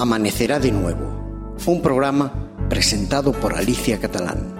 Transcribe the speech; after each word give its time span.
Amanecerá 0.00 0.58
de 0.58 0.72
nuevo, 0.72 1.54
un 1.66 1.82
programa 1.82 2.32
presentado 2.70 3.32
por 3.32 3.52
Alicia 3.54 4.00
Catalán. 4.00 4.56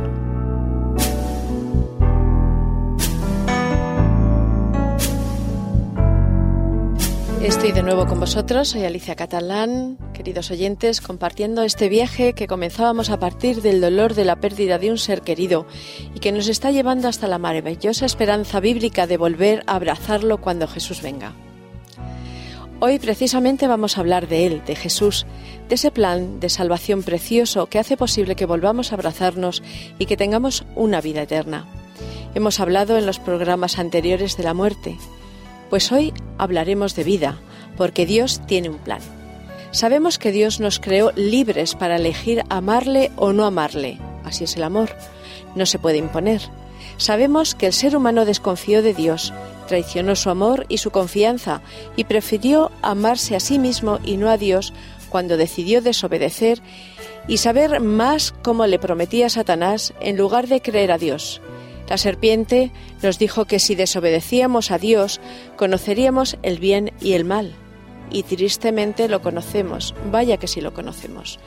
Estoy 7.42 7.72
de 7.72 7.82
nuevo 7.82 8.06
con 8.06 8.20
vosotros, 8.20 8.68
soy 8.68 8.84
Alicia 8.84 9.16
Catalán, 9.16 9.96
queridos 10.12 10.50
oyentes, 10.50 11.00
compartiendo 11.00 11.62
este 11.62 11.88
viaje 11.88 12.34
que 12.34 12.46
comenzábamos 12.46 13.08
a 13.08 13.18
partir 13.18 13.62
del 13.62 13.80
dolor 13.80 14.12
de 14.12 14.26
la 14.26 14.40
pérdida 14.40 14.78
de 14.78 14.90
un 14.90 14.98
ser 14.98 15.22
querido 15.22 15.66
y 16.14 16.20
que 16.20 16.32
nos 16.32 16.48
está 16.48 16.70
llevando 16.70 17.08
hasta 17.08 17.28
la 17.28 17.38
maravillosa 17.38 18.04
esperanza 18.04 18.60
bíblica 18.60 19.06
de 19.06 19.16
volver 19.16 19.62
a 19.66 19.76
abrazarlo 19.76 20.42
cuando 20.42 20.68
Jesús 20.68 21.00
venga. 21.00 21.32
Hoy 22.82 22.98
precisamente 22.98 23.66
vamos 23.66 23.96
a 23.96 24.00
hablar 24.00 24.26
de 24.26 24.46
Él, 24.46 24.62
de 24.64 24.74
Jesús, 24.74 25.26
de 25.68 25.74
ese 25.74 25.90
plan 25.90 26.40
de 26.40 26.48
salvación 26.48 27.02
precioso 27.02 27.66
que 27.66 27.78
hace 27.78 27.98
posible 27.98 28.36
que 28.36 28.46
volvamos 28.46 28.90
a 28.90 28.94
abrazarnos 28.94 29.62
y 29.98 30.06
que 30.06 30.16
tengamos 30.16 30.64
una 30.74 31.02
vida 31.02 31.20
eterna. 31.20 31.66
Hemos 32.34 32.58
hablado 32.58 32.96
en 32.96 33.04
los 33.04 33.18
programas 33.18 33.78
anteriores 33.78 34.38
de 34.38 34.44
la 34.44 34.54
muerte, 34.54 34.96
pues 35.68 35.92
hoy 35.92 36.14
hablaremos 36.38 36.96
de 36.96 37.04
vida, 37.04 37.38
porque 37.76 38.06
Dios 38.06 38.40
tiene 38.46 38.70
un 38.70 38.78
plan. 38.78 39.02
Sabemos 39.72 40.18
que 40.18 40.32
Dios 40.32 40.58
nos 40.58 40.80
creó 40.80 41.12
libres 41.16 41.74
para 41.74 41.96
elegir 41.96 42.44
amarle 42.48 43.12
o 43.16 43.34
no 43.34 43.44
amarle. 43.44 43.98
Así 44.24 44.44
es 44.44 44.56
el 44.56 44.62
amor. 44.62 44.96
No 45.54 45.66
se 45.66 45.78
puede 45.78 45.98
imponer. 45.98 46.40
Sabemos 46.96 47.54
que 47.54 47.66
el 47.66 47.72
ser 47.74 47.94
humano 47.94 48.24
desconfió 48.24 48.82
de 48.82 48.94
Dios, 48.94 49.34
traicionó 49.70 50.16
su 50.16 50.30
amor 50.30 50.66
y 50.68 50.78
su 50.78 50.90
confianza 50.90 51.62
y 51.94 52.02
prefirió 52.02 52.72
amarse 52.82 53.36
a 53.36 53.40
sí 53.40 53.60
mismo 53.60 54.00
y 54.04 54.16
no 54.16 54.28
a 54.28 54.36
Dios 54.36 54.72
cuando 55.10 55.36
decidió 55.36 55.80
desobedecer 55.80 56.60
y 57.28 57.36
saber 57.36 57.78
más 57.78 58.34
cómo 58.42 58.66
le 58.66 58.80
prometía 58.80 59.30
Satanás 59.30 59.94
en 60.00 60.16
lugar 60.16 60.48
de 60.48 60.60
creer 60.60 60.90
a 60.90 60.98
Dios. 60.98 61.40
La 61.88 61.98
serpiente 61.98 62.72
nos 63.00 63.20
dijo 63.20 63.44
que 63.44 63.60
si 63.60 63.76
desobedecíamos 63.76 64.72
a 64.72 64.78
Dios, 64.78 65.20
conoceríamos 65.56 66.36
el 66.42 66.58
bien 66.58 66.90
y 67.00 67.12
el 67.12 67.24
mal. 67.24 67.54
Y 68.10 68.24
tristemente 68.24 69.08
lo 69.08 69.22
conocemos, 69.22 69.94
vaya 70.10 70.36
que 70.36 70.48
sí 70.48 70.60
lo 70.60 70.74
conocemos. 70.74 71.38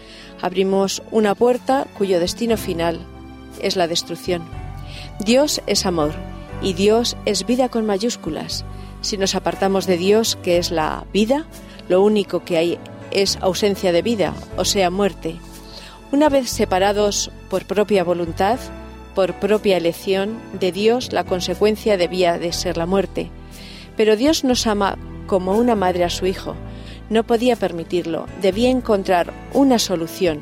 Abrimos 0.42 1.04
una 1.12 1.36
puerta 1.36 1.88
cuyo 1.98 2.22
destino 2.22 2.56
final 2.56 3.02
es 3.62 3.76
la 3.76 3.90
destrucción. 3.90 4.44
Dios 5.20 5.62
es 5.68 5.86
amor 5.86 6.14
y 6.64 6.74
Dios 6.74 7.18
es 7.26 7.46
vida 7.46 7.70
con 7.70 7.86
mayúsculas. 7.86 8.66
Si 9.02 9.18
nos 9.18 9.36
apartamos 9.36 9.86
de 9.86 9.98
Dios, 9.98 10.38
que 10.42 10.58
es 10.58 10.72
la 10.72 11.06
vida, 11.14 11.46
lo 11.90 12.02
único 12.02 12.44
que 12.44 12.58
hay 12.58 12.80
es 13.12 13.38
ausencia 13.42 13.92
de 13.92 14.02
vida, 14.02 14.34
o 14.58 14.66
sea, 14.66 14.90
muerte. 14.90 15.36
Una 16.12 16.30
vez 16.30 16.50
separados 16.50 17.32
por 17.50 17.66
propia 17.66 18.04
voluntad, 18.04 18.60
por 19.14 19.36
propia 19.36 19.78
elección 19.78 20.40
de 20.60 20.72
Dios, 20.72 21.12
la 21.12 21.26
consecuencia 21.26 21.98
debía 21.98 22.40
de 22.40 22.54
ser 22.54 22.78
la 22.78 22.86
muerte. 22.86 23.30
Pero 23.98 24.16
Dios 24.16 24.44
nos 24.44 24.66
ama 24.66 24.98
como 25.28 25.54
una 25.58 25.76
madre 25.76 26.06
a 26.06 26.10
su 26.10 26.26
hijo. 26.26 26.56
No 27.10 27.24
podía 27.24 27.56
permitirlo, 27.56 28.26
debía 28.42 28.70
encontrar 28.70 29.34
una 29.54 29.78
solución. 29.78 30.42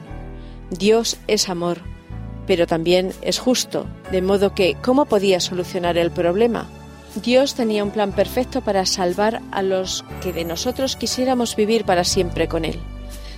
Dios 0.70 1.18
es 1.28 1.50
amor, 1.50 1.80
pero 2.48 2.68
también 2.68 3.14
es 3.22 3.40
justo, 3.40 3.86
de 4.12 4.22
modo 4.22 4.54
que, 4.54 4.76
¿cómo 4.82 5.06
podía 5.06 5.40
solucionar 5.40 5.98
el 5.98 6.12
problema? 6.12 6.68
Dios 7.16 7.56
tenía 7.56 7.84
un 7.84 7.92
plan 7.92 8.14
perfecto 8.14 8.62
para 8.62 8.86
salvar 8.86 9.42
a 9.52 9.62
los 9.62 10.06
que 10.22 10.32
de 10.32 10.46
nosotros 10.46 10.96
quisiéramos 10.96 11.56
vivir 11.56 11.84
para 11.84 12.04
siempre 12.04 12.48
con 12.48 12.64
Él. 12.64 12.80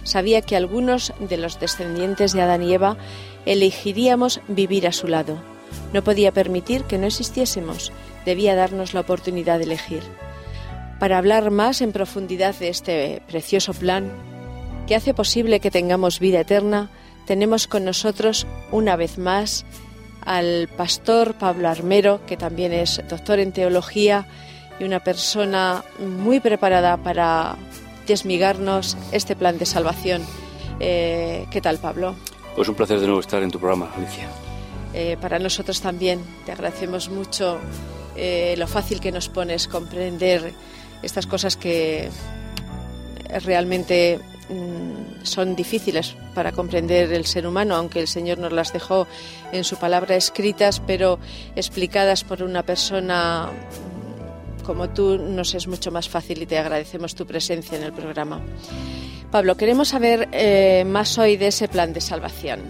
Sabía 0.03 0.42
que 0.42 0.56
algunos 0.56 1.13
de 1.19 1.38
los 1.38 1.59
descendientes 1.59 2.34
de 2.34 2.42
Adán 2.42 2.62
y 2.62 2.74
Eva 2.74 2.97
elegiríamos 3.46 4.42
vivir 4.47 4.88
a 4.88 4.92
su 4.92 5.08
lado. 5.08 5.38
No 5.92 6.03
podía 6.03 6.31
permitir 6.31 6.84
que 6.84 6.97
no 6.97 7.08
existiésemos, 7.08 7.92
debía 8.25 8.56
darnos 8.56 8.94
la 8.94 9.00
oportunidad 9.00 9.58
de 9.58 9.66
elegir. 9.66 10.03
Para 11.00 11.18
hablar 11.18 11.50
más 11.52 11.81
en 11.81 11.92
profundidad 11.92 12.56
de 12.56 12.69
este 12.69 13.22
precioso 13.28 13.74
plan, 13.74 14.12
que 14.88 14.96
hace 14.96 15.13
posible 15.13 15.59
que 15.59 15.72
tengamos 15.72 16.19
vida 16.19 16.42
eterna, 16.42 16.90
tenemos 17.25 17.67
con 17.67 17.85
nosotros 17.85 18.47
una 18.72 18.95
vez 18.95 19.17
más 19.17 19.66
al 20.25 20.69
pastor 20.78 21.35
Pablo 21.35 21.69
Armero, 21.69 22.25
que 22.25 22.38
también 22.38 22.73
es 22.73 23.01
doctor 23.09 23.39
en 23.39 23.51
teología 23.51 24.25
y 24.79 24.84
una 24.84 25.01
persona 25.01 25.83
muy 26.00 26.39
preparada 26.39 26.97
para 26.97 27.56
desmigarnos 28.07 28.97
este 29.12 29.35
plan 29.35 29.57
de 29.57 29.66
salvación. 29.66 30.23
Eh, 30.79 31.45
¿Qué 31.51 31.62
tal, 31.62 31.78
Pablo? 31.78 32.16
Pues 32.56 32.67
un 32.67 32.75
placer 32.75 33.00
de 33.00 33.06
nuevo 33.06 33.22
estar 33.22 33.41
en 33.44 33.51
tu 33.51 33.59
programa, 33.59 33.89
Alicia. 33.95 34.28
Eh, 34.94 35.17
para 35.19 35.39
nosotros 35.39 35.81
también. 35.81 36.22
Te 36.45 36.51
agradecemos 36.51 37.09
mucho 37.09 37.59
eh, 38.16 38.56
lo 38.57 38.67
fácil 38.67 39.00
que 39.00 39.12
nos 39.12 39.29
pones 39.29 39.67
comprender 39.67 40.53
estas 41.01 41.28
cosas 41.28 41.57
que 41.57 42.09
realmente 43.44 44.19
son 45.24 45.56
difíciles 45.56 46.16
para 46.34 46.52
comprender 46.52 47.12
el 47.14 47.26
ser 47.26 47.48
humano, 47.48 47.76
aunque 47.76 48.00
el 48.00 48.08
Señor 48.08 48.38
nos 48.38 48.52
las 48.52 48.74
dejó 48.74 49.08
en 49.52 49.64
su 49.64 49.78
palabra 49.78 50.16
escritas, 50.16 50.80
pero 50.80 51.20
explicadas 51.56 52.24
por 52.24 52.44
una 52.44 52.64
persona 52.64 53.50
mm, 53.50 54.64
como 54.64 54.90
tú 54.90 55.18
nos 55.18 55.54
es 55.56 55.68
mucho 55.68 55.92
más 55.92 56.09
fácil 56.09 56.42
y 56.42 56.46
te 56.46 56.58
agradecemos 56.58 57.16
tu 57.16 57.26
presencia 57.26 57.78
en 57.78 57.84
el 57.84 57.94
programa. 57.94 58.42
Pablo, 59.31 59.58
queremos 59.58 59.90
saber 59.90 60.30
eh, 60.31 60.84
más 60.86 61.18
hoy 61.18 61.38
de 61.38 61.48
ese 61.48 61.68
plan 61.68 61.92
de 61.94 62.02
salvación. 62.02 62.62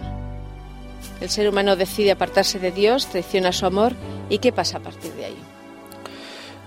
El 1.22 1.30
ser 1.30 1.48
humano 1.48 1.76
decide 1.76 2.12
apartarse 2.12 2.60
de 2.60 2.72
Dios, 2.72 3.08
traiciona 3.08 3.52
su 3.52 3.66
amor 3.66 3.94
y 4.30 4.40
¿qué 4.40 4.52
pasa 4.52 4.78
a 4.78 4.82
partir 4.82 5.12
de 5.14 5.26
ahí? 5.26 5.38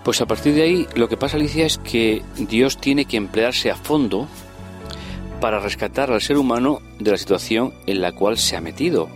Pues 0.05 0.21
a 0.21 0.27
partir 0.27 0.55
de 0.55 0.63
ahí 0.63 0.87
lo 0.95 1.09
que 1.09 1.17
pasa, 1.17 1.37
Alicia, 1.37 1.67
es 1.67 1.79
que 1.79 2.23
Dios 2.37 2.79
tiene 2.79 3.07
que 3.07 3.17
emplearse 3.17 3.71
a 3.71 3.75
fondo 3.75 4.29
para 5.41 5.61
rescatar 5.61 6.11
al 6.11 6.21
ser 6.21 6.37
humano 6.37 6.81
de 6.99 7.11
la 7.11 7.17
situación 7.17 7.73
en 7.87 8.01
la 8.01 8.13
cual 8.13 8.39
se 8.39 8.57
ha 8.57 8.61
metido. 8.61 9.09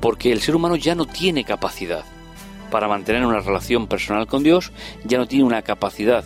Porque 0.00 0.32
el 0.32 0.40
ser 0.40 0.56
humano 0.56 0.76
ya 0.76 0.94
no 0.94 1.06
tiene 1.06 1.44
capacidad 1.44 2.04
para 2.70 2.88
mantener 2.88 3.24
una 3.24 3.40
relación 3.40 3.86
personal 3.86 4.26
con 4.26 4.42
Dios, 4.42 4.72
ya 5.04 5.18
no 5.18 5.26
tiene 5.26 5.44
una 5.44 5.62
capacidad 5.62 6.24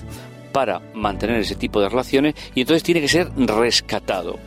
para 0.53 0.81
mantener 0.95 1.41
ese 1.41 1.55
tipo 1.55 1.81
de 1.81 1.89
relaciones 1.89 2.35
y 2.55 2.63
entonces 2.63 2.83
tiene 2.83 3.01
que 3.01 3.09
ser 3.09 3.31
rescatado. 3.37 4.39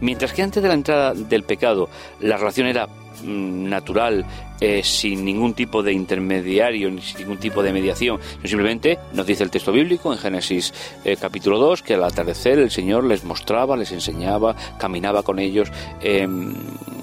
Mientras 0.00 0.32
que 0.32 0.42
antes 0.42 0.62
de 0.62 0.68
la 0.68 0.74
entrada 0.74 1.14
del 1.14 1.44
pecado 1.44 1.88
la 2.20 2.36
relación 2.36 2.66
era 2.66 2.88
natural, 3.24 4.24
eh, 4.60 4.82
sin 4.82 5.24
ningún 5.24 5.54
tipo 5.54 5.82
de 5.82 5.92
intermediario, 5.92 6.90
ni 6.90 7.02
ningún 7.18 7.38
tipo 7.38 7.62
de 7.62 7.72
mediación. 7.72 8.18
Simplemente 8.44 8.98
nos 9.12 9.26
dice 9.26 9.44
el 9.44 9.50
texto 9.50 9.72
bíblico 9.72 10.12
en 10.12 10.18
Génesis 10.18 10.72
eh, 11.04 11.16
capítulo 11.20 11.58
2 11.58 11.82
que 11.82 11.94
al 11.94 12.04
atardecer 12.04 12.58
el 12.58 12.70
Señor 12.70 13.04
les 13.04 13.24
mostraba, 13.24 13.76
les 13.76 13.92
enseñaba, 13.92 14.56
caminaba 14.78 15.22
con 15.22 15.38
ellos, 15.38 15.70
em, 16.00 16.54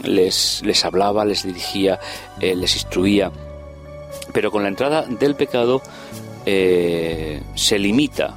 les, 0.04 0.62
les 0.64 0.86
hablaba, 0.86 1.26
les 1.26 1.44
dirigía, 1.44 2.00
eh, 2.40 2.56
les 2.56 2.76
instruía. 2.76 3.32
Pero 4.34 4.52
con 4.52 4.64
la 4.64 4.70
entrada 4.70 5.04
del 5.04 5.36
pecado 5.36 5.82
se 6.46 7.80
limita 7.80 8.36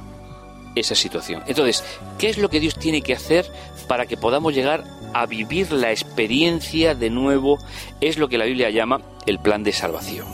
esa 0.75 0.95
situación. 0.95 1.43
Entonces, 1.47 1.83
¿qué 2.17 2.29
es 2.29 2.37
lo 2.37 2.49
que 2.49 2.59
Dios 2.59 2.75
tiene 2.75 3.01
que 3.01 3.13
hacer 3.13 3.51
para 3.87 4.05
que 4.05 4.17
podamos 4.17 4.53
llegar 4.53 4.83
a 5.13 5.25
vivir 5.25 5.71
la 5.71 5.91
experiencia 5.91 6.95
de 6.95 7.09
nuevo? 7.09 7.57
Es 8.01 8.17
lo 8.17 8.29
que 8.29 8.37
la 8.37 8.45
Biblia 8.45 8.69
llama 8.69 9.01
el 9.25 9.39
plan 9.39 9.63
de 9.63 9.73
salvación. 9.73 10.27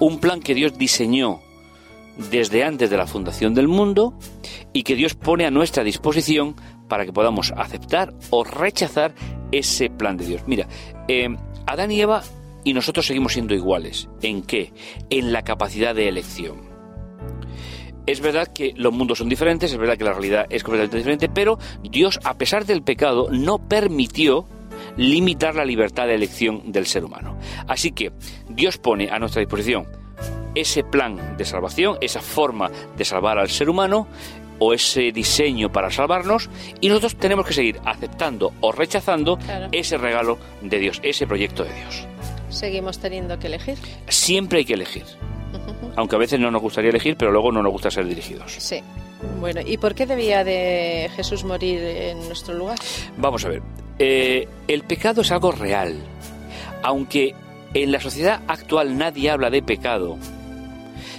Un 0.00 0.18
plan 0.18 0.40
que 0.40 0.54
Dios 0.54 0.76
diseñó 0.78 1.40
desde 2.30 2.64
antes 2.64 2.90
de 2.90 2.96
la 2.96 3.06
fundación 3.06 3.54
del 3.54 3.68
mundo 3.68 4.14
y 4.72 4.82
que 4.82 4.96
Dios 4.96 5.14
pone 5.14 5.46
a 5.46 5.50
nuestra 5.50 5.84
disposición 5.84 6.56
para 6.88 7.04
que 7.04 7.12
podamos 7.12 7.52
aceptar 7.56 8.12
o 8.30 8.44
rechazar 8.44 9.14
ese 9.50 9.90
plan 9.90 10.16
de 10.16 10.26
Dios. 10.26 10.42
Mira, 10.46 10.66
eh, 11.08 11.28
Adán 11.66 11.90
y 11.90 12.00
Eva 12.00 12.22
y 12.64 12.74
nosotros 12.74 13.06
seguimos 13.06 13.32
siendo 13.32 13.54
iguales. 13.54 14.08
¿En 14.22 14.42
qué? 14.42 14.72
En 15.10 15.32
la 15.32 15.42
capacidad 15.42 15.94
de 15.94 16.08
elección. 16.08 16.71
Es 18.06 18.20
verdad 18.20 18.48
que 18.48 18.72
los 18.76 18.92
mundos 18.92 19.18
son 19.18 19.28
diferentes, 19.28 19.72
es 19.72 19.78
verdad 19.78 19.96
que 19.96 20.04
la 20.04 20.12
realidad 20.12 20.46
es 20.50 20.62
completamente 20.62 20.96
diferente, 20.96 21.28
pero 21.28 21.58
Dios, 21.82 22.18
a 22.24 22.34
pesar 22.34 22.64
del 22.64 22.82
pecado, 22.82 23.28
no 23.30 23.58
permitió 23.58 24.46
limitar 24.96 25.54
la 25.54 25.64
libertad 25.64 26.06
de 26.06 26.14
elección 26.14 26.72
del 26.72 26.86
ser 26.86 27.04
humano. 27.04 27.38
Así 27.68 27.92
que 27.92 28.12
Dios 28.48 28.78
pone 28.78 29.10
a 29.10 29.18
nuestra 29.18 29.40
disposición 29.40 29.86
ese 30.54 30.84
plan 30.84 31.36
de 31.36 31.44
salvación, 31.44 31.96
esa 32.00 32.20
forma 32.20 32.70
de 32.96 33.04
salvar 33.04 33.38
al 33.38 33.48
ser 33.48 33.70
humano 33.70 34.06
o 34.58 34.74
ese 34.74 35.12
diseño 35.12 35.72
para 35.72 35.90
salvarnos 35.90 36.50
y 36.80 36.88
nosotros 36.88 37.16
tenemos 37.16 37.46
que 37.46 37.54
seguir 37.54 37.80
aceptando 37.84 38.52
o 38.60 38.70
rechazando 38.70 39.38
ese 39.72 39.96
regalo 39.96 40.38
de 40.60 40.78
Dios, 40.78 41.00
ese 41.02 41.26
proyecto 41.26 41.64
de 41.64 41.74
Dios. 41.74 42.06
Seguimos 42.50 42.98
teniendo 42.98 43.38
que 43.38 43.46
elegir. 43.46 43.78
Siempre 44.08 44.58
hay 44.58 44.64
que 44.64 44.74
elegir. 44.74 45.04
Aunque 45.96 46.16
a 46.16 46.18
veces 46.18 46.40
no 46.40 46.50
nos 46.50 46.62
gustaría 46.62 46.90
elegir, 46.90 47.16
pero 47.16 47.32
luego 47.32 47.52
no 47.52 47.62
nos 47.62 47.72
gusta 47.72 47.90
ser 47.90 48.06
dirigidos. 48.06 48.52
Sí. 48.52 48.82
Bueno, 49.40 49.60
¿y 49.64 49.76
por 49.76 49.94
qué 49.94 50.06
debía 50.06 50.44
de 50.44 51.10
Jesús 51.14 51.44
morir 51.44 51.80
en 51.82 52.26
nuestro 52.26 52.54
lugar? 52.54 52.78
Vamos 53.16 53.44
a 53.44 53.48
ver. 53.48 53.62
Eh, 53.98 54.48
el 54.68 54.82
pecado 54.82 55.20
es 55.20 55.30
algo 55.30 55.52
real. 55.52 55.96
Aunque 56.82 57.34
en 57.74 57.92
la 57.92 58.00
sociedad 58.00 58.40
actual 58.48 58.98
nadie 58.98 59.30
habla 59.30 59.50
de 59.50 59.62
pecado, 59.62 60.18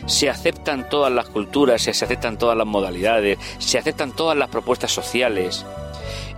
se 0.06 0.30
aceptan 0.30 0.90
todas 0.90 1.12
las 1.12 1.28
culturas, 1.28 1.82
se 1.82 1.92
aceptan 1.92 2.38
todas 2.38 2.58
las 2.58 2.68
modalidades, 2.68 3.38
se 3.60 3.78
aceptan 3.78 4.12
todas 4.12 4.38
las 4.38 4.50
propuestas 4.50 4.92
sociales. 4.92 5.66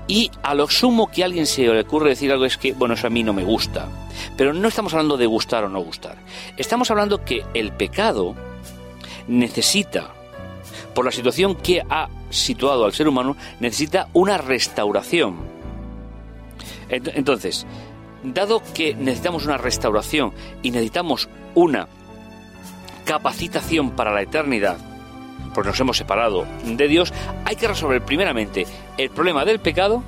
Y 0.07 0.29
a 0.43 0.53
lo 0.53 0.67
sumo 0.67 1.07
que 1.07 1.23
a 1.23 1.25
alguien 1.25 1.47
se 1.47 1.63
le 1.63 1.81
ocurre 1.81 2.09
decir 2.09 2.31
algo 2.31 2.45
es 2.45 2.57
que, 2.57 2.73
bueno, 2.73 2.93
eso 2.93 3.07
a 3.07 3.09
mí 3.09 3.23
no 3.23 3.33
me 3.33 3.43
gusta. 3.43 3.87
Pero 4.37 4.53
no 4.53 4.67
estamos 4.67 4.93
hablando 4.93 5.17
de 5.17 5.25
gustar 5.25 5.63
o 5.63 5.69
no 5.69 5.81
gustar. 5.81 6.17
Estamos 6.57 6.91
hablando 6.91 7.23
que 7.25 7.43
el 7.53 7.71
pecado 7.71 8.35
necesita, 9.27 10.13
por 10.93 11.05
la 11.05 11.11
situación 11.11 11.55
que 11.55 11.81
ha 11.89 12.07
situado 12.29 12.85
al 12.85 12.93
ser 12.93 13.07
humano, 13.07 13.35
necesita 13.59 14.09
una 14.13 14.37
restauración. 14.37 15.37
Entonces, 16.89 17.65
dado 18.23 18.61
que 18.73 18.93
necesitamos 18.93 19.45
una 19.45 19.57
restauración 19.57 20.33
y 20.61 20.71
necesitamos 20.71 21.29
una 21.55 21.87
capacitación 23.05 23.91
para 23.91 24.13
la 24.13 24.21
eternidad, 24.21 24.77
porque 25.55 25.69
nos 25.69 25.79
hemos 25.79 25.97
separado 25.97 26.45
de 26.65 26.87
Dios, 26.87 27.13
hay 27.45 27.55
que 27.55 27.67
resolver 27.67 28.03
primeramente 28.03 28.67
el 28.97 29.09
problema 29.09 29.45
del 29.45 29.59
pecado 29.59 30.03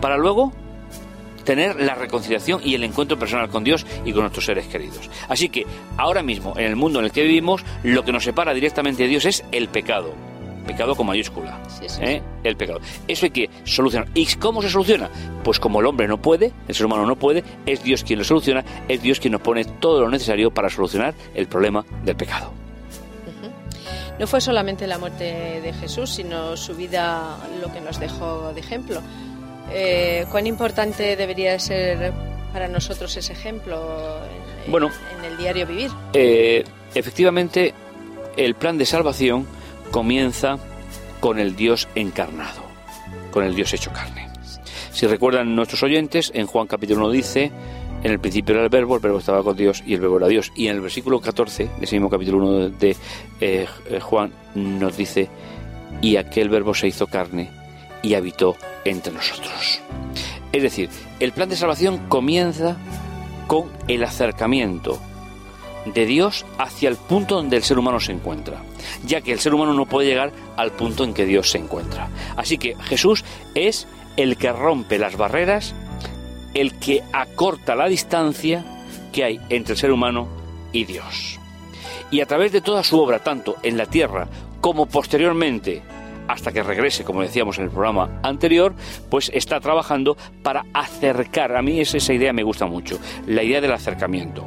para 0.00 0.16
luego 0.16 0.52
tener 1.44 1.80
la 1.80 1.96
reconciliación 1.96 2.60
y 2.64 2.74
el 2.74 2.84
encuentro 2.84 3.18
personal 3.18 3.48
con 3.48 3.64
Dios 3.64 3.84
y 4.04 4.12
con 4.12 4.22
nuestros 4.22 4.44
seres 4.44 4.68
queridos. 4.68 5.10
Así 5.28 5.48
que 5.48 5.66
ahora 5.96 6.22
mismo, 6.22 6.54
en 6.56 6.66
el 6.66 6.76
mundo 6.76 7.00
en 7.00 7.06
el 7.06 7.10
que 7.10 7.24
vivimos, 7.24 7.64
lo 7.82 8.04
que 8.04 8.12
nos 8.12 8.22
separa 8.22 8.54
directamente 8.54 9.02
de 9.02 9.08
Dios 9.08 9.24
es 9.24 9.44
el 9.50 9.68
pecado. 9.68 10.14
Pecado 10.66 10.94
con 10.94 11.08
mayúscula. 11.08 11.58
¿eh? 12.00 12.22
El 12.44 12.56
pecado. 12.56 12.78
Eso 13.08 13.26
hay 13.26 13.32
que 13.32 13.50
solucionar. 13.64 14.08
¿Y 14.14 14.26
cómo 14.36 14.62
se 14.62 14.70
soluciona? 14.70 15.10
Pues 15.42 15.58
como 15.58 15.80
el 15.80 15.86
hombre 15.86 16.06
no 16.06 16.22
puede, 16.22 16.52
el 16.68 16.74
ser 16.76 16.86
humano 16.86 17.04
no 17.04 17.16
puede, 17.16 17.42
es 17.66 17.82
Dios 17.82 18.04
quien 18.04 18.20
lo 18.20 18.24
soluciona, 18.24 18.64
es 18.86 19.02
Dios 19.02 19.18
quien 19.18 19.32
nos 19.32 19.40
pone 19.40 19.64
todo 19.64 20.02
lo 20.02 20.08
necesario 20.08 20.52
para 20.52 20.70
solucionar 20.70 21.14
el 21.34 21.48
problema 21.48 21.84
del 22.04 22.14
pecado. 22.14 22.61
No 24.22 24.28
fue 24.28 24.40
solamente 24.40 24.86
la 24.86 24.98
muerte 24.98 25.60
de 25.60 25.72
Jesús, 25.72 26.08
sino 26.08 26.56
su 26.56 26.76
vida 26.76 27.38
lo 27.60 27.72
que 27.72 27.80
nos 27.80 27.98
dejó 27.98 28.52
de 28.52 28.60
ejemplo. 28.60 29.02
Eh, 29.72 30.26
¿Cuán 30.30 30.46
importante 30.46 31.16
debería 31.16 31.58
ser 31.58 32.12
para 32.52 32.68
nosotros 32.68 33.16
ese 33.16 33.32
ejemplo 33.32 34.20
en, 34.64 34.70
bueno, 34.70 34.92
en 35.18 35.24
el 35.24 35.36
diario 35.36 35.66
vivir? 35.66 35.90
Eh, 36.12 36.62
efectivamente, 36.94 37.74
el 38.36 38.54
plan 38.54 38.78
de 38.78 38.86
salvación 38.86 39.44
comienza 39.90 40.56
con 41.18 41.40
el 41.40 41.56
Dios 41.56 41.88
encarnado, 41.96 42.62
con 43.32 43.42
el 43.42 43.56
Dios 43.56 43.74
hecho 43.74 43.90
carne. 43.92 44.28
Si 44.92 45.04
recuerdan 45.08 45.56
nuestros 45.56 45.82
oyentes, 45.82 46.30
en 46.32 46.46
Juan 46.46 46.68
capítulo 46.68 47.06
1 47.06 47.10
dice, 47.10 47.50
en 48.02 48.10
el 48.10 48.18
principio 48.18 48.54
era 48.54 48.64
el 48.64 48.70
verbo, 48.70 48.96
el 48.96 49.02
verbo 49.02 49.18
estaba 49.18 49.42
con 49.42 49.56
Dios 49.56 49.82
y 49.86 49.94
el 49.94 50.00
verbo 50.00 50.18
era 50.18 50.28
Dios. 50.28 50.52
Y 50.54 50.66
en 50.66 50.76
el 50.76 50.80
versículo 50.80 51.20
14 51.20 51.70
de 51.78 51.84
ese 51.84 51.96
mismo 51.96 52.10
capítulo 52.10 52.38
1 52.38 52.68
de 52.70 52.96
eh, 53.40 53.66
Juan 54.00 54.32
nos 54.54 54.96
dice, 54.96 55.28
y 56.00 56.16
aquel 56.16 56.48
verbo 56.48 56.74
se 56.74 56.88
hizo 56.88 57.06
carne 57.06 57.50
y 58.02 58.14
habitó 58.14 58.56
entre 58.84 59.12
nosotros. 59.12 59.80
Es 60.52 60.62
decir, 60.62 60.90
el 61.20 61.32
plan 61.32 61.48
de 61.48 61.56
salvación 61.56 62.08
comienza 62.08 62.76
con 63.46 63.70
el 63.88 64.02
acercamiento 64.04 64.98
de 65.86 66.06
Dios 66.06 66.44
hacia 66.58 66.88
el 66.88 66.96
punto 66.96 67.36
donde 67.36 67.56
el 67.56 67.62
ser 67.62 67.78
humano 67.78 68.00
se 68.00 68.12
encuentra, 68.12 68.62
ya 69.04 69.20
que 69.20 69.32
el 69.32 69.40
ser 69.40 69.54
humano 69.54 69.74
no 69.74 69.86
puede 69.86 70.08
llegar 70.08 70.32
al 70.56 70.72
punto 70.72 71.04
en 71.04 71.14
que 71.14 71.24
Dios 71.24 71.50
se 71.50 71.58
encuentra. 71.58 72.08
Así 72.36 72.58
que 72.58 72.76
Jesús 72.84 73.24
es 73.54 73.86
el 74.16 74.36
que 74.36 74.52
rompe 74.52 74.98
las 74.98 75.16
barreras, 75.16 75.74
el 76.54 76.78
que 76.78 77.02
acorta 77.12 77.74
la 77.74 77.88
distancia 77.88 78.64
que 79.12 79.24
hay 79.24 79.40
entre 79.48 79.74
el 79.74 79.78
ser 79.78 79.92
humano 79.92 80.28
y 80.72 80.84
Dios. 80.84 81.38
Y 82.10 82.20
a 82.20 82.26
través 82.26 82.52
de 82.52 82.60
toda 82.60 82.82
su 82.82 83.00
obra, 83.00 83.20
tanto 83.20 83.56
en 83.62 83.76
la 83.76 83.86
tierra 83.86 84.28
como 84.60 84.86
posteriormente 84.86 85.82
hasta 86.28 86.52
que 86.52 86.62
regrese, 86.62 87.04
como 87.04 87.22
decíamos 87.22 87.58
en 87.58 87.64
el 87.64 87.70
programa 87.70 88.20
anterior, 88.22 88.74
pues 89.10 89.30
está 89.34 89.60
trabajando 89.60 90.16
para 90.42 90.64
acercar. 90.72 91.56
A 91.56 91.62
mí 91.62 91.80
esa 91.80 92.12
idea 92.12 92.32
me 92.32 92.42
gusta 92.42 92.66
mucho, 92.66 92.98
la 93.26 93.42
idea 93.42 93.60
del 93.60 93.72
acercamiento. 93.72 94.44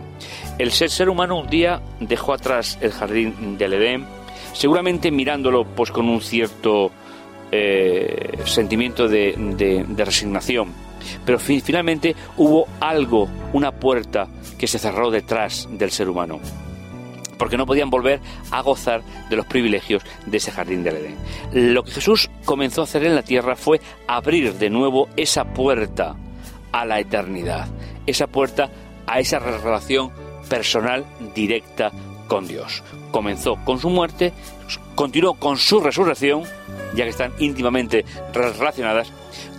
El 0.58 0.72
ser, 0.72 0.90
ser 0.90 1.10
humano 1.10 1.38
un 1.38 1.48
día 1.48 1.82
dejó 2.00 2.34
atrás 2.34 2.78
el 2.82 2.92
jardín 2.92 3.58
del 3.58 3.74
Edén, 3.74 4.06
seguramente 4.54 5.12
mirándolo 5.12 5.66
pues 5.66 5.92
con 5.92 6.08
un 6.08 6.22
cierto 6.22 6.92
eh, 7.52 8.38
sentimiento 8.46 9.08
de, 9.08 9.86
resignación. 9.98 10.85
Pero 11.26 11.40
finalmente 11.40 12.16
hubo 12.38 12.68
algo, 12.80 13.28
una 13.54 13.72
puerta 13.72 14.28
que 14.58 14.68
se 14.68 14.80
cerró 14.80 15.12
detrás 15.12 15.68
del 15.72 15.92
ser 15.92 16.10
humano 16.10 16.40
porque 17.38 17.58
no 17.58 17.66
podían 17.66 17.90
volver 17.90 18.22
a 18.52 18.62
gozar 18.62 19.04
de 19.30 19.36
los 19.36 19.46
privilegios 19.46 20.04
de 20.26 20.38
ese 20.38 20.52
jardín 20.52 20.84
del 20.84 20.96
Edén. 20.96 21.74
Lo 21.74 21.84
que 21.84 21.92
Jesús 21.92 22.30
comenzó 22.46 22.82
a 22.82 22.86
hacer 22.86 23.04
en 23.04 23.16
la 23.16 23.24
tierra 23.24 23.56
fue 23.56 23.82
abrir 24.08 24.54
de 24.54 24.70
nuevo 24.70 25.10
esa 25.18 25.44
puerta 25.44 26.16
a 26.72 26.86
la 26.86 27.00
eternidad, 27.00 27.68
esa 28.06 28.28
puerta 28.28 28.70
a 29.08 29.20
esa 29.20 29.40
relación 29.40 30.12
personal 30.50 31.06
directa 31.34 31.92
con 32.28 32.48
Dios. 32.48 32.84
Comenzó 33.12 33.56
con 33.64 33.80
su 33.80 33.90
muerte, 33.90 34.34
continuó 34.96 35.36
con 35.36 35.58
su 35.58 35.80
resurrección, 35.80 36.44
ya 36.96 37.04
que 37.04 37.12
están 37.12 37.34
íntimamente 37.40 38.06
relacionadas, 38.34 39.12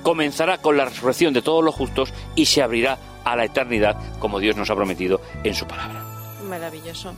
comenzará 0.02 0.58
con 0.58 0.76
la 0.76 0.84
resurrección 0.84 1.34
de 1.34 1.42
todos 1.42 1.64
los 1.64 1.74
justos 1.74 2.12
y 2.34 2.46
se 2.46 2.62
abrirá 2.62 2.98
a 3.24 3.36
la 3.36 3.44
eternidad 3.44 3.96
como 4.18 4.38
Dios 4.38 4.56
nos 4.56 4.70
ha 4.70 4.76
prometido 4.76 5.20
en 5.44 5.54
su 5.54 5.66
palabra. 5.66 6.04
Maravilloso. 6.48 7.12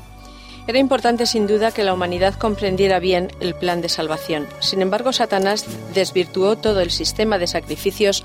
Era 0.68 0.78
importante 0.78 1.24
sin 1.24 1.46
duda 1.46 1.72
que 1.72 1.82
la 1.82 1.94
humanidad 1.94 2.34
comprendiera 2.34 2.98
bien 2.98 3.32
el 3.40 3.54
plan 3.54 3.80
de 3.80 3.88
salvación. 3.88 4.46
Sin 4.60 4.82
embargo, 4.82 5.14
Satanás 5.14 5.64
desvirtuó 5.94 6.56
todo 6.56 6.82
el 6.82 6.90
sistema 6.90 7.38
de 7.38 7.46
sacrificios 7.46 8.22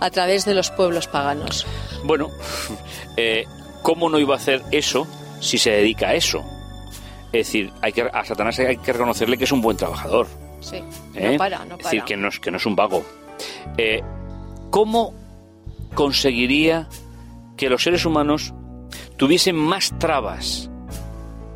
a 0.00 0.10
través 0.10 0.46
de 0.46 0.54
los 0.54 0.70
pueblos 0.70 1.06
paganos. 1.06 1.66
Bueno, 2.02 2.30
eh, 3.18 3.44
¿cómo 3.82 4.08
no 4.08 4.18
iba 4.18 4.34
a 4.34 4.38
hacer 4.38 4.62
eso 4.70 5.06
si 5.40 5.58
se 5.58 5.70
dedica 5.70 6.08
a 6.08 6.14
eso? 6.14 6.42
Es 7.26 7.46
decir, 7.46 7.70
hay 7.82 7.92
que, 7.92 8.02
a 8.02 8.24
Satanás 8.24 8.58
hay 8.58 8.78
que 8.78 8.92
reconocerle 8.92 9.36
que 9.36 9.44
es 9.44 9.52
un 9.52 9.60
buen 9.60 9.76
trabajador. 9.76 10.26
Sí, 10.60 10.80
no 10.80 11.20
¿Eh? 11.20 11.36
para, 11.36 11.58
no 11.58 11.76
para. 11.76 11.76
Es 11.76 11.84
decir, 11.84 12.04
que 12.04 12.16
no 12.16 12.28
es, 12.28 12.40
que 12.40 12.50
no 12.50 12.56
es 12.56 12.64
un 12.64 12.74
vago. 12.74 13.04
Eh, 13.76 14.02
¿Cómo 14.70 15.14
conseguiría 15.94 16.88
que 17.56 17.68
los 17.68 17.82
seres 17.82 18.06
humanos 18.06 18.54
tuviesen 19.16 19.56
más 19.56 19.92
trabas 19.98 20.70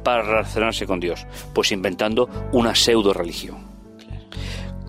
para 0.05 0.23
relacionarse 0.23 0.87
con 0.87 1.01
Dios? 1.01 1.27
Pues 1.55 1.73
inventando 1.73 2.29
una 2.53 2.75
pseudo 2.75 3.13
religión. 3.13 3.67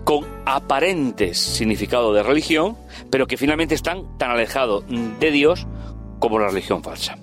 Con 0.04 0.26
aparentes 0.46 1.38
significado 1.38 2.14
de 2.14 2.22
religión, 2.22 2.76
pero 3.10 3.26
que 3.26 3.36
finalmente 3.36 3.74
están 3.74 4.18
tan 4.18 4.30
alejados 4.30 4.84
de 4.88 5.30
Dios 5.30 5.66
como 6.18 6.38
la 6.38 6.48
religión 6.48 6.82
falsa. 6.82 7.18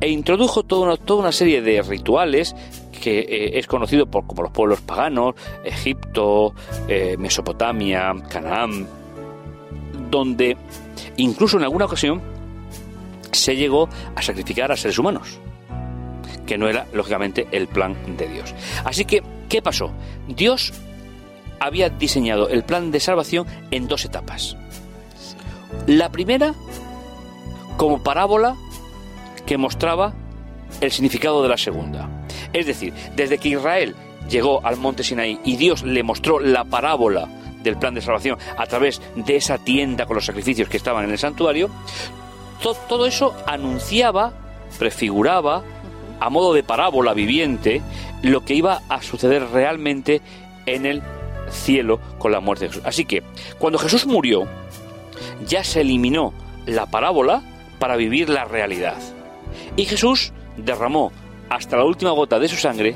E 0.00 0.08
introdujo 0.08 0.64
toda 0.64 0.86
una, 0.86 0.96
toda 0.96 1.20
una 1.20 1.32
serie 1.32 1.62
de 1.62 1.82
rituales 1.82 2.54
que 3.02 3.20
eh, 3.20 3.58
es 3.58 3.66
conocido 3.66 4.06
por, 4.06 4.26
como 4.26 4.42
los 4.42 4.52
pueblos 4.52 4.80
paganos, 4.80 5.34
Egipto, 5.64 6.54
eh, 6.88 7.16
Mesopotamia, 7.18 8.14
Canaán, 8.28 8.86
donde 10.12 10.56
incluso 11.16 11.56
en 11.56 11.64
alguna 11.64 11.86
ocasión 11.86 12.22
se 13.32 13.56
llegó 13.56 13.88
a 14.14 14.22
sacrificar 14.22 14.70
a 14.70 14.76
seres 14.76 14.98
humanos 14.98 15.40
que 16.46 16.58
no 16.58 16.68
era, 16.68 16.86
lógicamente, 16.92 17.48
el 17.52 17.66
plan 17.66 17.96
de 18.16 18.28
Dios. 18.28 18.54
Así 18.84 19.04
que, 19.04 19.22
¿qué 19.48 19.62
pasó? 19.62 19.90
Dios 20.28 20.72
había 21.60 21.88
diseñado 21.88 22.48
el 22.48 22.64
plan 22.64 22.90
de 22.90 23.00
salvación 23.00 23.46
en 23.70 23.88
dos 23.88 24.04
etapas. 24.04 24.56
La 25.86 26.10
primera, 26.10 26.54
como 27.76 28.02
parábola 28.02 28.56
que 29.46 29.56
mostraba 29.56 30.12
el 30.80 30.90
significado 30.90 31.42
de 31.42 31.48
la 31.48 31.56
segunda. 31.56 32.08
Es 32.52 32.66
decir, 32.66 32.92
desde 33.16 33.38
que 33.38 33.50
Israel 33.50 33.94
llegó 34.28 34.64
al 34.66 34.76
monte 34.76 35.04
Sinaí 35.04 35.38
y 35.44 35.56
Dios 35.56 35.84
le 35.84 36.02
mostró 36.02 36.38
la 36.40 36.64
parábola 36.64 37.28
del 37.62 37.76
plan 37.76 37.94
de 37.94 38.00
salvación 38.00 38.38
a 38.56 38.66
través 38.66 39.00
de 39.14 39.36
esa 39.36 39.58
tienda 39.58 40.06
con 40.06 40.16
los 40.16 40.26
sacrificios 40.26 40.68
que 40.68 40.76
estaban 40.76 41.04
en 41.04 41.10
el 41.10 41.18
santuario, 41.18 41.70
todo 42.88 43.06
eso 43.06 43.34
anunciaba, 43.46 44.32
prefiguraba, 44.78 45.62
a 46.20 46.30
modo 46.30 46.54
de 46.54 46.62
parábola 46.62 47.14
viviente, 47.14 47.82
lo 48.22 48.44
que 48.44 48.54
iba 48.54 48.82
a 48.88 49.02
suceder 49.02 49.48
realmente 49.50 50.20
en 50.66 50.86
el 50.86 51.02
cielo 51.50 51.98
con 52.18 52.30
la 52.30 52.40
muerte 52.40 52.66
de 52.66 52.70
Jesús. 52.70 52.86
Así 52.86 53.04
que, 53.04 53.22
cuando 53.58 53.78
Jesús 53.78 54.06
murió, 54.06 54.46
ya 55.46 55.64
se 55.64 55.80
eliminó 55.80 56.32
la 56.66 56.86
parábola 56.86 57.42
para 57.78 57.96
vivir 57.96 58.28
la 58.28 58.44
realidad. 58.44 58.98
Y 59.76 59.84
Jesús 59.84 60.32
derramó 60.56 61.10
hasta 61.48 61.76
la 61.76 61.84
última 61.84 62.12
gota 62.12 62.38
de 62.38 62.48
su 62.48 62.56
sangre 62.56 62.94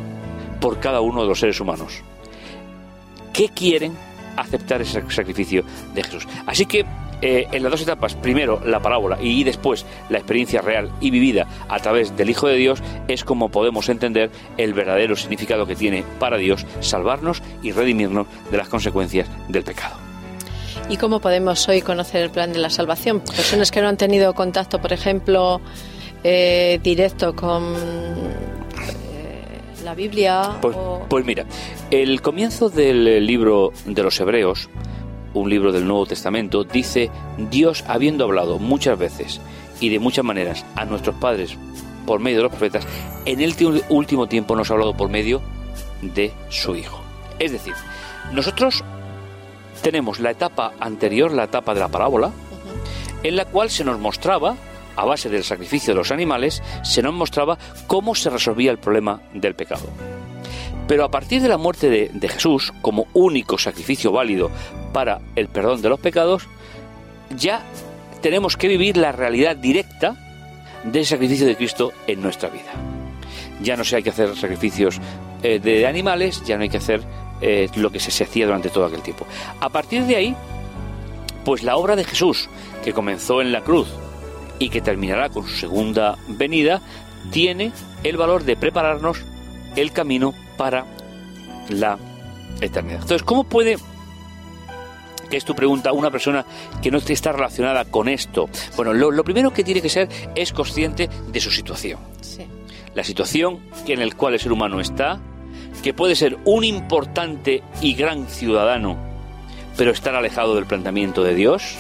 por 0.61 0.79
cada 0.79 1.01
uno 1.01 1.23
de 1.23 1.29
los 1.29 1.41
seres 1.41 1.61
humanos. 1.61 2.03
¿Qué 3.33 3.49
quieren 3.49 3.97
aceptar 4.37 4.83
ese 4.83 5.03
sacrificio 5.11 5.65
de 5.95 6.03
Jesús? 6.03 6.27
Así 6.47 6.67
que 6.67 6.85
eh, 7.23 7.49
en 7.51 7.63
las 7.63 7.73
dos 7.73 7.83
etapas, 7.83 8.15
primero 8.15 8.61
la 8.65 8.81
parábola 8.81 9.17
y 9.21 9.43
después 9.43 9.87
la 10.11 10.19
experiencia 10.19 10.61
real 10.61 10.91
y 11.01 11.11
vivida 11.11 11.47
a 11.69 11.79
través 11.79 12.15
del 12.17 12.29
Hijo 12.29 12.47
de 12.47 12.57
Dios, 12.57 12.83
es 13.09 13.25
como 13.25 13.49
podemos 13.49 13.89
entender 13.89 14.31
el 14.59 14.75
verdadero 14.75 15.17
significado 15.17 15.67
que 15.67 15.77
tiene 15.77 16.05
para 16.19 16.37
Dios 16.37 16.67
salvarnos 16.81 17.43
y 17.63 17.73
redimirnos 17.73 18.27
de 18.51 18.59
las 18.59 18.69
consecuencias 18.69 19.29
del 19.49 19.65
pecado. 19.65 19.97
¿Y 20.91 20.99
cómo 20.99 21.21
podemos 21.21 21.67
hoy 21.69 21.81
conocer 21.81 22.23
el 22.23 22.31
plan 22.31 22.53
de 22.53 22.59
la 22.59 22.71
salvación? 22.71 23.21
Personas 23.21 23.71
que 23.71 23.81
no 23.81 23.89
han 23.89 23.97
tenido 23.97 24.35
contacto, 24.35 24.81
por 24.81 24.93
ejemplo, 24.93 25.61
eh, 26.23 26.79
directo 26.83 27.35
con 27.35 27.75
la 29.87 29.95
Biblia. 29.95 30.59
Pues, 30.61 30.77
pues 31.09 31.25
mira, 31.25 31.47
el 31.91 32.21
comienzo 32.21 32.69
del 32.69 33.25
libro 33.25 33.73
de 33.87 34.03
los 34.03 34.21
Hebreos 34.21 34.69
un 35.37 35.51
libro 35.51 35.71
del 35.71 35.87
Nuevo 35.87 36.07
Testamento, 36.07 36.65
dice, 36.65 37.11
Dios 37.51 37.85
habiendo 37.87 38.25
hablado 38.25 38.59
muchas 38.59 38.99
veces 38.99 39.41
y 39.81 39.91
de 39.91 39.99
muchas 39.99 40.25
maneras 40.25 40.65
a 40.75 40.87
nuestros 40.87 41.15
padres 41.17 41.57
por 42.07 42.21
medio 42.21 42.39
de 42.39 42.43
los 42.45 42.53
profetas, 42.53 42.87
en 43.27 43.41
el 43.41 43.55
último 43.89 44.29
tiempo 44.29 44.57
nos 44.57 44.71
ha 44.71 44.75
hablado 44.75 44.97
por 44.97 45.11
medio 45.11 45.43
de 46.01 46.33
su 46.49 46.75
Hijo. 46.75 47.03
Es 47.39 47.53
decir, 47.53 47.75
nosotros 48.33 48.83
tenemos 49.83 50.21
la 50.21 50.31
etapa 50.31 50.73
anterior, 50.81 51.33
la 51.33 51.45
etapa 51.45 51.75
de 51.75 51.81
la 51.81 51.89
parábola, 51.89 52.31
en 53.23 53.37
la 53.37 53.45
cual 53.45 53.71
se 53.71 53.85
nos 53.85 53.99
mostraba, 53.99 54.57
a 54.97 55.05
base 55.05 55.29
del 55.29 55.45
sacrificio 55.45 55.93
de 55.93 55.99
los 55.99 56.11
animales, 56.11 56.63
se 56.83 57.03
nos 57.03 57.15
mostraba 57.15 57.59
cómo 57.87 58.15
se 58.15 58.31
resolvía 58.31 58.71
el 58.71 58.79
problema 58.79 59.21
del 59.35 59.55
pecado. 59.55 59.87
Pero 60.89 61.05
a 61.05 61.11
partir 61.11 61.43
de 61.43 61.49
la 61.49 61.59
muerte 61.59 61.91
de, 61.91 62.29
Jesús, 62.29 62.73
como 62.81 63.09
único 63.13 63.59
sacrificio 63.59 64.13
válido 64.13 64.51
para 64.93 65.21
el 65.35 65.49
perdón 65.49 65.83
de 65.83 65.89
los 65.89 66.01
pecados, 66.01 66.47
ya 67.37 67.63
tenemos 68.23 68.57
que 68.57 68.69
vivir 68.69 68.97
la 68.97 69.13
realidad 69.13 69.57
directa 69.57 70.17
del 70.85 71.05
sacrificio 71.05 71.47
de 71.47 71.57
Cristo 71.57 71.93
en 72.07 72.23
nuestra 72.23 72.49
vida. 72.49 72.73
Ya 73.63 73.77
no 73.77 73.85
se 73.85 73.97
hay 73.97 74.03
que 74.03 74.11
hacer 74.11 74.37
sacrificios 74.37 75.01
eh, 75.43 75.59
de 75.59 75.87
animales, 75.87 76.43
ya 76.45 76.57
no 76.57 76.63
hay 76.63 76.69
que 76.69 76.77
hacer 76.77 77.03
eh, 77.41 77.69
lo 77.75 77.91
que 77.91 77.99
se, 77.99 78.23
hacía 78.23 78.47
durante 78.47 78.69
todo 78.69 78.85
aquel 78.85 79.03
tiempo. 79.03 79.27
A 79.61 79.69
partir 79.71 80.05
de 80.05 80.17
ahí, 80.17 80.37
pues 81.45 81.65
la 81.65 81.77
obra 81.77 81.97
de 81.97 82.05
Jesús, 82.05 82.49
que 82.85 82.93
comenzó 82.93 83.41
en 83.41 83.51
la 83.51 83.63
cruz 83.63 83.89
y 84.59 84.69
que 84.69 84.81
terminará 84.81 85.29
con 85.29 85.47
su 85.47 85.57
segunda 85.57 86.17
venida, 86.29 86.81
tiene 87.31 87.73
el 88.03 88.17
valor 88.17 88.45
de 88.45 88.57
prepararnos 88.57 89.25
el 89.75 89.93
camino 89.93 90.35
para 90.57 90.87
la 91.69 91.99
eternidad. 92.61 93.03
Entonces, 93.03 93.23
¿cómo 93.23 93.45
puede 93.45 93.77
que 95.29 95.37
es 95.37 95.45
tu 95.45 95.55
pregunta, 95.55 95.93
una 95.93 96.11
persona 96.11 96.45
que 96.83 96.91
no 96.91 96.99
está 96.99 97.33
relacionada 97.33 97.85
con 97.85 98.09
esto. 98.09 98.49
Bueno, 98.77 98.95
lo, 98.95 99.25
primero 99.25 99.53
que 99.53 99.65
tiene 99.65 99.83
que 99.83 99.89
ser 99.89 100.09
es 100.35 100.53
consciente 100.53 101.09
de 101.29 101.41
su 101.41 101.51
situación. 101.51 101.99
La 102.95 103.05
situación 103.05 103.61
en 103.87 104.09
la 104.09 104.15
cual 104.15 104.35
el 104.35 104.41
ser 104.41 104.53
humano 104.53 104.81
está, 104.81 105.21
que 105.83 105.93
puede 105.93 106.15
ser 106.15 106.39
un 106.45 106.65
importante 106.65 107.63
y 107.83 107.95
gran 107.95 108.27
ciudadano, 108.29 108.97
pero 109.77 109.91
estar 109.91 110.15
alejado 110.15 110.55
del 110.55 110.67
planteamiento 110.67 111.23
de 111.23 111.35
Dios. 111.35 111.77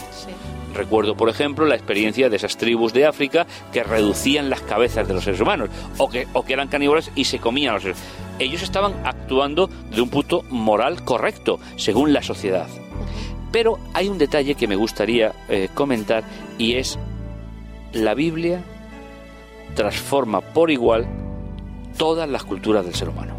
Recuerdo, 0.76 1.16
por 1.16 1.30
ejemplo, 1.30 1.64
la 1.64 1.74
experiencia 1.74 2.28
de 2.28 2.36
esas 2.36 2.58
tribus 2.58 2.92
de 2.92 3.06
África 3.06 3.46
que 3.72 3.82
reducían 3.82 4.50
las 4.50 4.60
cabezas 4.60 5.08
de 5.08 5.14
los 5.14 5.24
seres 5.24 5.40
humanos 5.40 5.70
o 5.96 6.08
que, 6.10 6.26
eran 6.48 6.68
caníbales 6.68 7.10
y 7.14 7.24
se 7.24 7.38
comían 7.38 7.70
a 7.70 7.74
los 7.74 7.82
seres 7.82 7.98
Ellos 8.38 8.62
estaban 8.62 8.94
actuando 9.04 9.68
de 9.68 10.02
un 10.02 10.10
punto 10.10 10.42
moral 10.50 11.02
correcto, 11.02 11.58
según 11.76 12.12
la 12.12 12.22
sociedad. 12.22 12.68
Pero 13.52 13.78
hay 13.94 14.08
un 14.08 14.18
detalle 14.18 14.54
que 14.54 14.68
me 14.68 14.76
gustaría 14.76 15.32
eh, 15.48 15.70
comentar 15.72 16.24
y 16.58 16.74
es 16.74 16.98
la 17.94 18.12
Biblia 18.12 18.62
transforma 19.74 20.42
por 20.42 20.70
igual 20.70 21.06
todas 21.96 22.28
las 22.28 22.44
culturas 22.44 22.84
del 22.84 22.94
ser 22.94 23.08
humano. 23.08 23.34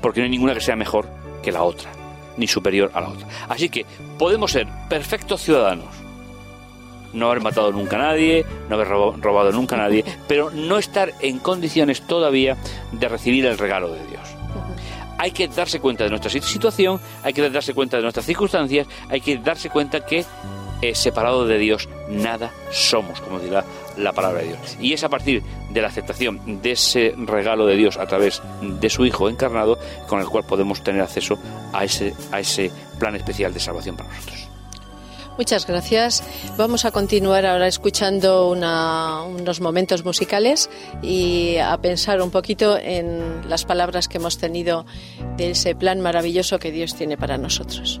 Porque 0.00 0.20
no 0.20 0.24
hay 0.24 0.30
ninguna 0.30 0.54
que 0.54 0.60
sea 0.60 0.76
mejor 0.76 1.06
que 1.42 1.52
la 1.52 1.62
otra, 1.62 1.92
ni 2.38 2.46
superior 2.46 2.90
a 2.94 3.02
la 3.02 3.10
otra. 3.10 3.28
Así 3.50 3.68
que 3.68 3.84
podemos 4.18 4.52
ser 4.52 4.66
perfectos 4.88 5.42
ciudadanos, 5.42 6.01
no 7.12 7.30
haber 7.30 7.42
matado 7.42 7.72
nunca 7.72 7.96
a 7.96 8.10
nadie, 8.10 8.44
no 8.68 8.74
haber 8.74 8.88
robado 8.88 9.52
nunca 9.52 9.76
a 9.76 9.78
nadie, 9.78 10.04
pero 10.28 10.50
no 10.50 10.78
estar 10.78 11.12
en 11.20 11.38
condiciones 11.38 12.02
todavía 12.02 12.56
de 12.92 13.08
recibir 13.08 13.46
el 13.46 13.58
regalo 13.58 13.92
de 13.92 14.06
Dios. 14.06 14.22
Hay 15.18 15.30
que 15.30 15.46
darse 15.46 15.78
cuenta 15.78 16.04
de 16.04 16.10
nuestra 16.10 16.30
situación, 16.30 17.00
hay 17.22 17.32
que 17.32 17.48
darse 17.48 17.74
cuenta 17.74 17.96
de 17.96 18.02
nuestras 18.02 18.26
circunstancias, 18.26 18.86
hay 19.08 19.20
que 19.20 19.36
darse 19.38 19.70
cuenta 19.70 20.04
que 20.04 20.24
eh, 20.82 20.96
separado 20.96 21.46
de 21.46 21.58
Dios 21.58 21.88
nada 22.08 22.50
somos, 22.72 23.20
como 23.20 23.38
dirá 23.38 23.64
la 23.96 24.12
palabra 24.12 24.40
de 24.40 24.48
Dios. 24.48 24.76
Y 24.80 24.92
es 24.92 25.04
a 25.04 25.08
partir 25.08 25.40
de 25.70 25.80
la 25.80 25.86
aceptación 25.86 26.60
de 26.60 26.72
ese 26.72 27.14
regalo 27.16 27.66
de 27.66 27.76
Dios 27.76 27.98
a 27.98 28.06
través 28.06 28.42
de 28.60 28.90
su 28.90 29.06
Hijo 29.06 29.28
encarnado 29.28 29.78
con 30.08 30.20
el 30.20 30.26
cual 30.26 30.44
podemos 30.44 30.82
tener 30.82 31.02
acceso 31.02 31.38
a 31.72 31.84
ese, 31.84 32.14
a 32.32 32.40
ese 32.40 32.72
plan 32.98 33.14
especial 33.14 33.54
de 33.54 33.60
salvación 33.60 33.96
para 33.96 34.08
nosotros. 34.08 34.51
Muchas 35.38 35.66
gracias. 35.66 36.22
Vamos 36.56 36.84
a 36.84 36.90
continuar 36.90 37.46
ahora 37.46 37.66
escuchando 37.66 38.50
unos 38.50 39.60
momentos 39.60 40.04
musicales 40.04 40.68
y 41.02 41.56
a 41.56 41.76
pensar 41.78 42.20
un 42.20 42.30
poquito 42.30 42.76
en 42.78 43.48
las 43.48 43.64
palabras 43.64 44.08
que 44.08 44.18
hemos 44.18 44.38
tenido 44.38 44.84
de 45.36 45.52
ese 45.52 45.74
plan 45.74 46.00
maravilloso 46.00 46.58
que 46.58 46.70
Dios 46.70 46.94
tiene 46.94 47.16
para 47.16 47.38
nosotros. 47.38 48.00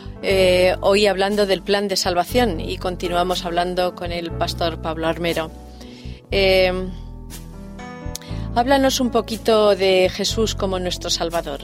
Eh, 0.23 0.75
hoy 0.81 1.07
hablando 1.07 1.47
del 1.47 1.63
plan 1.63 1.87
de 1.87 1.95
salvación 1.95 2.59
y 2.59 2.77
continuamos 2.77 3.43
hablando 3.43 3.95
con 3.95 4.11
el 4.11 4.31
pastor 4.31 4.81
Pablo 4.81 5.07
Armero. 5.07 5.49
Eh, 6.29 6.71
háblanos 8.53 8.99
un 8.99 9.09
poquito 9.09 9.75
de 9.75 10.09
Jesús 10.09 10.53
como 10.53 10.77
nuestro 10.77 11.09
Salvador. 11.09 11.61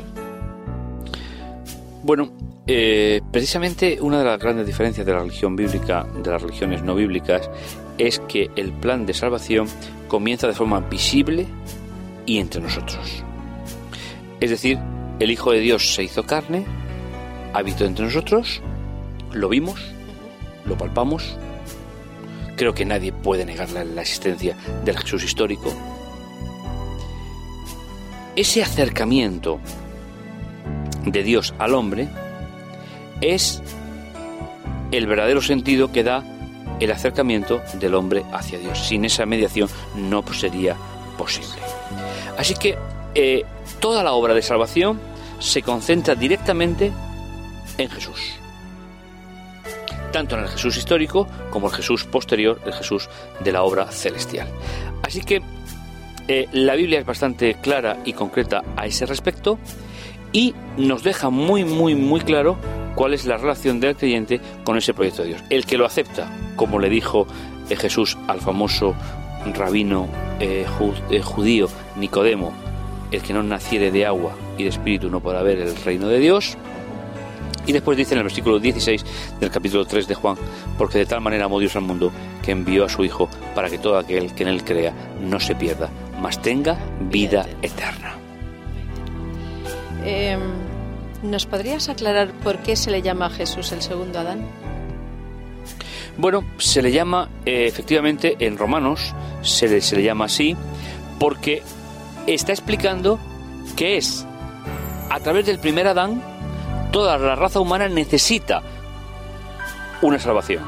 Bueno, 2.03 2.31
eh, 2.65 3.21
precisamente 3.31 3.99
una 4.01 4.19
de 4.19 4.25
las 4.25 4.39
grandes 4.39 4.65
diferencias 4.65 5.05
de 5.05 5.13
la 5.13 5.19
religión 5.19 5.55
bíblica 5.55 6.07
de 6.23 6.31
las 6.31 6.41
religiones 6.41 6.81
no 6.81 6.95
bíblicas 6.95 7.49
es 7.97 8.19
que 8.27 8.49
el 8.55 8.73
plan 8.73 9.05
de 9.05 9.13
salvación 9.13 9.67
comienza 10.07 10.47
de 10.47 10.53
forma 10.53 10.79
visible 10.79 11.45
y 12.25 12.39
entre 12.39 12.61
nosotros. 12.61 13.23
Es 14.39 14.49
decir, 14.49 14.79
el 15.19 15.31
Hijo 15.31 15.51
de 15.51 15.59
Dios 15.59 15.95
se 15.95 16.03
hizo 16.03 16.23
carne, 16.23 16.65
habitó 17.53 17.85
entre 17.85 18.05
nosotros, 18.05 18.61
lo 19.31 19.49
vimos, 19.49 19.79
lo 20.65 20.77
palpamos. 20.77 21.37
Creo 22.55 22.73
que 22.73 22.85
nadie 22.85 23.11
puede 23.11 23.45
negar 23.45 23.69
la, 23.71 23.83
la 23.83 24.01
existencia 24.01 24.55
del 24.83 24.97
Jesús 24.97 25.23
histórico. 25.23 25.73
Ese 28.35 28.61
acercamiento 28.61 29.59
de 31.05 31.23
Dios 31.23 31.53
al 31.59 31.73
hombre 31.73 32.07
es 33.21 33.61
el 34.91 35.07
verdadero 35.07 35.41
sentido 35.41 35.91
que 35.91 36.03
da 36.03 36.23
el 36.79 36.91
acercamiento 36.91 37.61
del 37.79 37.95
hombre 37.95 38.23
hacia 38.31 38.59
Dios. 38.59 38.79
Sin 38.79 39.05
esa 39.05 39.25
mediación 39.25 39.69
no 39.95 40.23
sería 40.33 40.75
posible. 41.17 41.61
Así 42.37 42.53
que 42.53 42.77
eh, 43.15 43.43
toda 43.79 44.03
la 44.03 44.13
obra 44.13 44.33
de 44.33 44.41
salvación 44.41 44.99
se 45.39 45.61
concentra 45.61 46.15
directamente 46.15 46.91
en 47.77 47.89
Jesús. 47.89 48.33
Tanto 50.11 50.35
en 50.35 50.43
el 50.43 50.49
Jesús 50.49 50.77
histórico 50.77 51.27
como 51.49 51.67
el 51.67 51.73
Jesús 51.73 52.05
posterior, 52.05 52.59
el 52.65 52.73
Jesús 52.73 53.09
de 53.39 53.51
la 53.51 53.63
obra 53.63 53.91
celestial. 53.91 54.47
Así 55.03 55.21
que 55.21 55.41
eh, 56.27 56.47
la 56.51 56.75
Biblia 56.75 56.99
es 56.99 57.05
bastante 57.05 57.55
clara 57.55 57.97
y 58.05 58.13
concreta 58.13 58.63
a 58.75 58.85
ese 58.85 59.05
respecto 59.05 59.59
y 60.31 60.53
nos 60.77 61.03
deja 61.03 61.29
muy, 61.29 61.63
muy, 61.63 61.95
muy 61.95 62.19
claro 62.21 62.57
cuál 62.95 63.13
es 63.13 63.25
la 63.25 63.37
relación 63.37 63.79
del 63.79 63.95
creyente 63.95 64.41
con 64.63 64.77
ese 64.77 64.93
proyecto 64.93 65.21
de 65.21 65.29
Dios. 65.29 65.43
El 65.49 65.65
que 65.65 65.77
lo 65.77 65.85
acepta, 65.85 66.29
como 66.55 66.79
le 66.79 66.89
dijo 66.89 67.27
eh, 67.69 67.75
Jesús 67.75 68.17
al 68.27 68.41
famoso 68.41 68.95
rabino 69.53 70.07
eh, 70.39 70.65
judío 71.23 71.69
Nicodemo, 71.95 72.53
el 73.11 73.21
que 73.21 73.33
no 73.33 73.43
naciere 73.43 73.91
de 73.91 74.05
agua 74.05 74.33
y 74.57 74.63
de 74.63 74.69
espíritu 74.69 75.09
no 75.09 75.21
podrá 75.21 75.41
ver 75.43 75.59
el 75.59 75.75
reino 75.77 76.07
de 76.07 76.19
Dios, 76.19 76.57
y 77.67 77.73
después 77.73 77.97
dice 77.97 78.13
en 78.13 78.19
el 78.19 78.23
versículo 78.23 78.59
16 78.59 79.05
del 79.39 79.51
capítulo 79.51 79.85
3 79.85 80.07
de 80.07 80.15
Juan, 80.15 80.37
porque 80.77 80.99
de 80.99 81.05
tal 81.05 81.21
manera 81.21 81.45
amó 81.45 81.59
Dios 81.59 81.75
al 81.75 81.83
mundo 81.83 82.11
que 82.41 82.51
envió 82.51 82.85
a 82.85 82.89
su 82.89 83.03
Hijo 83.03 83.29
para 83.53 83.69
que 83.69 83.77
todo 83.77 83.97
aquel 83.97 84.33
que 84.33 84.43
en 84.43 84.49
él 84.49 84.63
crea 84.63 84.93
no 85.21 85.39
se 85.39 85.53
pierda, 85.53 85.89
mas 86.19 86.41
tenga 86.41 86.77
vida 87.01 87.45
eterna. 87.61 88.15
Eh, 90.03 90.37
¿Nos 91.21 91.45
podrías 91.45 91.89
aclarar 91.89 92.31
por 92.31 92.59
qué 92.59 92.75
se 92.75 92.89
le 92.89 93.01
llama 93.01 93.25
a 93.25 93.29
Jesús 93.29 93.71
el 93.73 93.81
segundo 93.81 94.19
Adán? 94.19 94.45
Bueno, 96.17 96.45
se 96.57 96.81
le 96.81 96.91
llama, 96.91 97.29
eh, 97.45 97.65
efectivamente, 97.67 98.37
en 98.39 98.57
Romanos 98.57 99.13
se 99.41 99.67
le, 99.67 99.81
se 99.81 99.97
le 99.97 100.03
llama 100.03 100.25
así, 100.25 100.55
porque 101.19 101.61
está 102.27 102.53
explicando 102.53 103.19
que 103.75 103.97
es 103.97 104.25
a 105.09 105.19
través 105.19 105.45
del 105.45 105.59
primer 105.59 105.87
Adán 105.87 106.36
toda 106.91 107.17
la 107.17 107.35
raza 107.35 107.59
humana 107.59 107.87
necesita 107.87 108.61
una 110.01 110.19
salvación. 110.19 110.63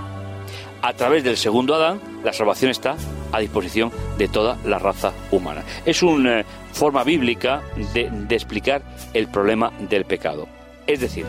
A 0.82 0.94
través 0.94 1.24
del 1.24 1.38
segundo 1.38 1.76
Adán, 1.76 2.00
la 2.24 2.34
salvación 2.34 2.72
está 2.72 2.96
a 3.32 3.40
disposición 3.40 3.92
de 4.18 4.28
toda 4.28 4.58
la 4.66 4.80
raza 4.80 5.14
humana. 5.32 5.64
Es 5.86 6.02
una 6.02 6.46
forma 6.72 7.04
bíblica 7.04 7.62
de, 7.94 8.10
de 8.10 8.36
explicar 8.36 8.82
el 9.14 9.28
problema 9.28 9.72
del 9.90 10.06
pecado. 10.06 10.48
Es 10.88 11.02
decir, 11.02 11.26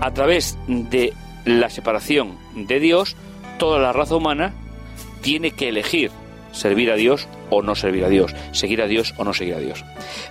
a 0.00 0.12
través 0.12 0.56
de 0.68 1.12
la 1.44 1.70
separación 1.70 2.38
de 2.54 2.80
Dios, 2.80 3.16
toda 3.58 3.78
la 3.78 3.92
raza 3.92 4.16
humana 4.16 4.54
tiene 5.22 5.50
que 5.50 5.68
elegir 5.68 6.10
servir 6.52 6.90
a 6.90 6.96
Dios 6.96 7.28
o 7.50 7.62
no 7.62 7.74
servir 7.74 8.04
a 8.04 8.08
Dios, 8.08 8.34
seguir 8.52 8.82
a 8.82 8.86
Dios 8.86 9.14
o 9.16 9.24
no 9.24 9.32
seguir 9.32 9.54
a 9.54 9.58
Dios. 9.58 9.84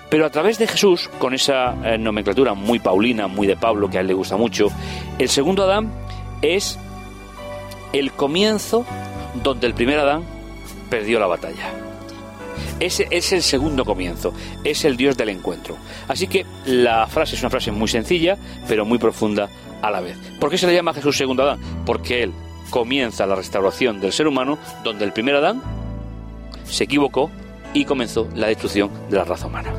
Pero 0.09 0.25
a 0.25 0.29
través 0.29 0.57
de 0.57 0.67
Jesús, 0.67 1.09
con 1.19 1.33
esa 1.33 1.75
eh, 1.83 1.97
nomenclatura 1.97 2.53
muy 2.53 2.79
paulina, 2.79 3.27
muy 3.27 3.47
de 3.47 3.57
Pablo, 3.57 3.89
que 3.89 3.97
a 3.97 4.01
él 4.01 4.07
le 4.07 4.13
gusta 4.13 4.37
mucho, 4.37 4.67
el 5.17 5.29
segundo 5.29 5.63
Adán 5.63 5.91
es 6.41 6.79
el 7.93 8.11
comienzo 8.11 8.85
donde 9.43 9.67
el 9.67 9.73
primer 9.73 9.99
Adán 9.99 10.23
perdió 10.89 11.19
la 11.19 11.27
batalla. 11.27 11.71
Ese 12.79 13.07
es 13.09 13.33
el 13.33 13.41
segundo 13.41 13.85
comienzo, 13.85 14.33
es 14.63 14.85
el 14.85 14.97
Dios 14.97 15.17
del 15.17 15.29
encuentro. 15.29 15.77
Así 16.07 16.27
que 16.27 16.45
la 16.65 17.07
frase 17.07 17.35
es 17.35 17.41
una 17.41 17.49
frase 17.49 17.71
muy 17.71 17.87
sencilla, 17.87 18.37
pero 18.67 18.85
muy 18.85 18.99
profunda 18.99 19.49
a 19.81 19.89
la 19.89 20.01
vez. 20.01 20.17
¿Por 20.39 20.49
qué 20.49 20.57
se 20.57 20.67
le 20.67 20.73
llama 20.73 20.93
Jesús 20.93 21.17
segundo 21.17 21.43
Adán? 21.43 21.59
Porque 21.85 22.23
él 22.23 22.33
comienza 22.69 23.25
la 23.25 23.35
restauración 23.35 23.99
del 23.99 24.13
ser 24.13 24.27
humano 24.27 24.59
donde 24.83 25.05
el 25.05 25.13
primer 25.13 25.35
Adán 25.35 25.61
se 26.69 26.83
equivocó 26.85 27.29
y 27.73 27.85
comenzó 27.85 28.27
la 28.35 28.47
destrucción 28.47 28.89
de 29.09 29.17
la 29.17 29.23
raza 29.25 29.47
humana. 29.47 29.73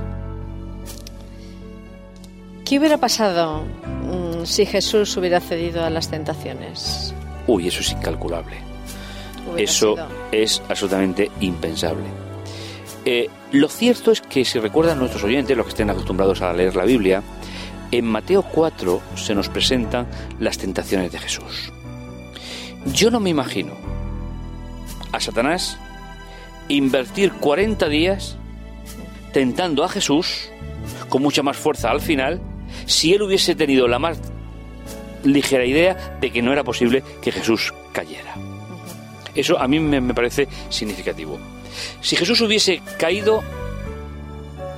¿Qué 2.65 2.79
hubiera 2.79 2.99
pasado 2.99 3.63
mm, 3.63 4.45
si 4.45 4.67
Jesús 4.67 5.17
hubiera 5.17 5.41
cedido 5.41 5.85
a 5.85 5.91
las 5.91 6.09
tentaciones? 6.11 7.15
Uy, 7.47 7.69
eso 7.69 7.81
es 7.81 7.93
incalculable. 7.93 8.57
Eso 9.57 9.95
sido- 9.95 10.07
es 10.33 10.63
absolutamente 10.69 11.31
impensable. 11.41 12.05
Eh, 13.07 13.29
lo 13.53 13.69
cierto 13.69 14.11
es 14.13 14.21
que 14.21 14.45
si 14.45 14.59
recuerdan 14.59 14.99
nuestros 14.99 15.25
oyentes, 15.25 15.57
los 15.57 15.65
que 15.65 15.71
estén 15.71 15.89
acostumbrados 15.89 16.43
a 16.43 16.53
leer 16.53 16.77
la 16.77 16.85
Biblia, 16.85 17.23
en 17.91 18.05
Mateo 18.05 18.43
4 18.43 19.01
se 19.17 19.35
nos 19.35 19.49
presentan 19.49 20.07
las 20.39 20.59
tentaciones 20.59 21.11
de 21.11 21.19
Jesús. 21.19 21.73
Yo 22.93 23.11
no 23.11 23.19
me 23.19 23.31
imagino 23.31 23.73
a 25.11 25.21
Satanás 25.21 25.79
invertir 26.69 27.33
40 27.33 27.89
días 27.89 28.37
tentando 29.33 29.85
a 29.85 29.89
Jesús 29.89 30.51
con 31.09 31.23
mucha 31.23 31.43
más 31.43 31.57
fuerza 31.57 31.91
al 31.91 32.01
final 32.01 32.41
si 32.87 33.15
él 33.15 33.23
hubiese 33.23 33.55
tenido 33.55 33.89
la 33.89 33.99
más 33.99 34.19
ligera 35.25 35.65
idea 35.65 36.19
de 36.21 36.31
que 36.31 36.43
no 36.43 36.53
era 36.53 36.65
posible 36.65 37.03
que 37.23 37.33
Jesús 37.33 37.73
cayera. 37.93 38.35
Eso 39.35 39.59
a 39.59 39.69
mí 39.69 39.81
me, 39.81 40.01
me 40.01 40.15
parece 40.15 40.49
significativo. 40.69 41.39
Si 42.01 42.17
Jesús 42.17 42.41
hubiese 42.41 42.81
caído, 42.99 43.43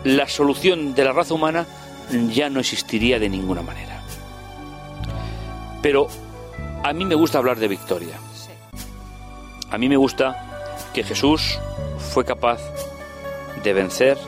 la 0.05 0.29
solución 0.29 0.94
de 0.94 1.05
la 1.05 1.12
raza 1.12 1.35
humana 1.35 1.66
ya 2.33 2.50
no 2.50 2.61
existiría 2.61 3.18
de 3.18 3.29
ninguna 3.29 3.62
manera. 3.62 4.03
Pero 5.83 6.09
a 6.83 6.92
mí 6.92 7.05
me 7.05 7.14
gusta 7.14 7.38
hablar 7.38 7.59
de 7.59 7.68
victoria. 7.68 8.18
A 9.70 9.79
mí 9.79 9.88
me 9.88 9.96
gusta 9.96 10.49
que 10.94 11.03
Jesús 11.05 11.59
fue 12.12 12.24
capaz 12.24 12.61
de 13.62 13.72
vencer 13.72 14.18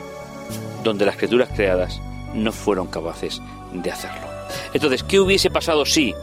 donde 0.83 1.05
las 1.05 1.15
criaturas 1.17 1.49
creadas 1.53 1.99
no 2.33 2.51
fueron 2.51 2.87
capaces 2.87 3.41
de 3.73 3.91
hacerlo. 3.91 4.27
Entonces, 4.73 5.03
¿qué 5.03 5.19
hubiese 5.19 5.49
pasado 5.49 5.85
si 5.85 6.13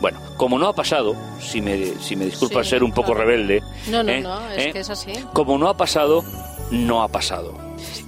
Bueno, 0.00 0.18
como 0.36 0.58
no 0.58 0.66
ha 0.68 0.72
pasado, 0.74 1.14
si 1.40 1.60
me, 1.62 1.86
si 2.00 2.16
me 2.16 2.24
disculpa 2.26 2.62
Sí, 2.64 2.70
ser 2.70 2.82
un 2.82 2.92
poco 2.92 3.14
rebelde, 3.14 3.62
No, 3.88 4.02
no, 4.02 4.10
¿eh? 4.12 4.20
no, 4.20 4.50
es 4.50 4.66
¿eh? 4.66 4.72
que 4.72 4.80
es 4.80 4.90
así. 4.90 5.12
como 5.32 5.56
no 5.58 5.68
ha 5.68 5.76
pasado, 5.76 6.24
no 6.70 7.02
ha 7.02 7.08
pasado. 7.08 7.54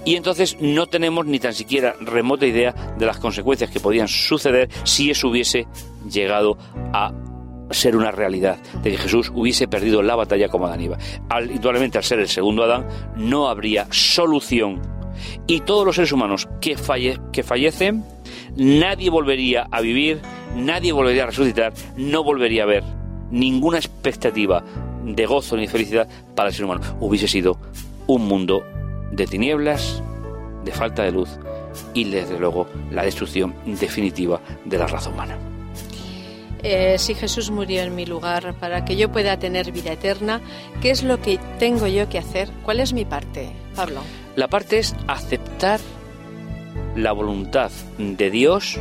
Y 0.04 0.16
entonces 0.16 0.56
no 0.60 0.86
tenemos 0.86 1.26
ni 1.26 1.38
tan 1.38 1.54
siquiera 1.54 1.94
remota 2.00 2.46
idea 2.46 2.72
de 2.98 3.06
las 3.06 3.18
consecuencias 3.18 3.70
que 3.70 3.80
podían 3.80 4.08
suceder 4.08 4.68
si 4.84 5.10
eso 5.10 5.28
hubiese 5.28 5.66
llegado 6.10 6.56
a 6.92 7.12
ser 7.70 7.96
una 7.96 8.10
realidad, 8.10 8.58
de 8.82 8.90
que 8.90 8.98
Jesús 8.98 9.30
hubiese 9.34 9.68
perdido 9.68 10.02
la 10.02 10.16
batalla 10.16 10.48
como 10.48 10.66
Adán 10.66 10.80
Eva. 10.80 10.98
Al, 11.28 11.50
al 11.50 12.04
ser 12.04 12.20
el 12.20 12.28
segundo 12.28 12.62
Adán, 12.64 12.86
no 13.16 13.48
habría 13.48 13.86
solución. 13.90 14.80
Y 15.46 15.60
todos 15.60 15.84
los 15.84 15.96
seres 15.96 16.12
humanos 16.12 16.48
que, 16.60 16.76
falle- 16.76 17.20
que 17.32 17.42
fallecen, 17.42 18.04
nadie 18.56 19.10
volvería 19.10 19.66
a 19.70 19.80
vivir, 19.80 20.20
nadie 20.56 20.92
volvería 20.92 21.24
a 21.24 21.26
resucitar, 21.26 21.72
no 21.96 22.22
volvería 22.22 22.62
a 22.62 22.66
ver 22.66 22.84
ninguna 23.30 23.78
expectativa 23.78 24.62
de 25.04 25.26
gozo 25.26 25.56
ni 25.56 25.66
felicidad 25.66 26.08
para 26.34 26.48
el 26.50 26.54
ser 26.54 26.64
humano. 26.64 26.80
Hubiese 27.00 27.28
sido 27.28 27.58
un 28.06 28.26
mundo 28.26 28.62
de 29.10 29.26
tinieblas, 29.26 30.02
de 30.64 30.72
falta 30.72 31.02
de 31.02 31.12
luz 31.12 31.30
y 31.94 32.04
desde 32.04 32.38
luego 32.38 32.66
la 32.90 33.04
destrucción 33.04 33.54
definitiva 33.66 34.40
de 34.64 34.78
la 34.78 34.86
raza 34.86 35.10
humana. 35.10 35.36
Eh, 36.70 36.98
si 36.98 37.14
Jesús 37.14 37.50
murió 37.50 37.80
en 37.80 37.94
mi 37.94 38.04
lugar 38.04 38.52
para 38.52 38.84
que 38.84 38.94
yo 38.94 39.10
pueda 39.10 39.38
tener 39.38 39.72
vida 39.72 39.92
eterna, 39.92 40.42
¿qué 40.82 40.90
es 40.90 41.02
lo 41.02 41.18
que 41.18 41.40
tengo 41.58 41.86
yo 41.86 42.10
que 42.10 42.18
hacer? 42.18 42.50
¿Cuál 42.62 42.80
es 42.80 42.92
mi 42.92 43.06
parte, 43.06 43.48
Pablo? 43.74 44.02
La 44.36 44.48
parte 44.48 44.78
es 44.78 44.94
aceptar 45.06 45.80
la 46.94 47.12
voluntad 47.12 47.70
de 47.96 48.30
Dios 48.30 48.78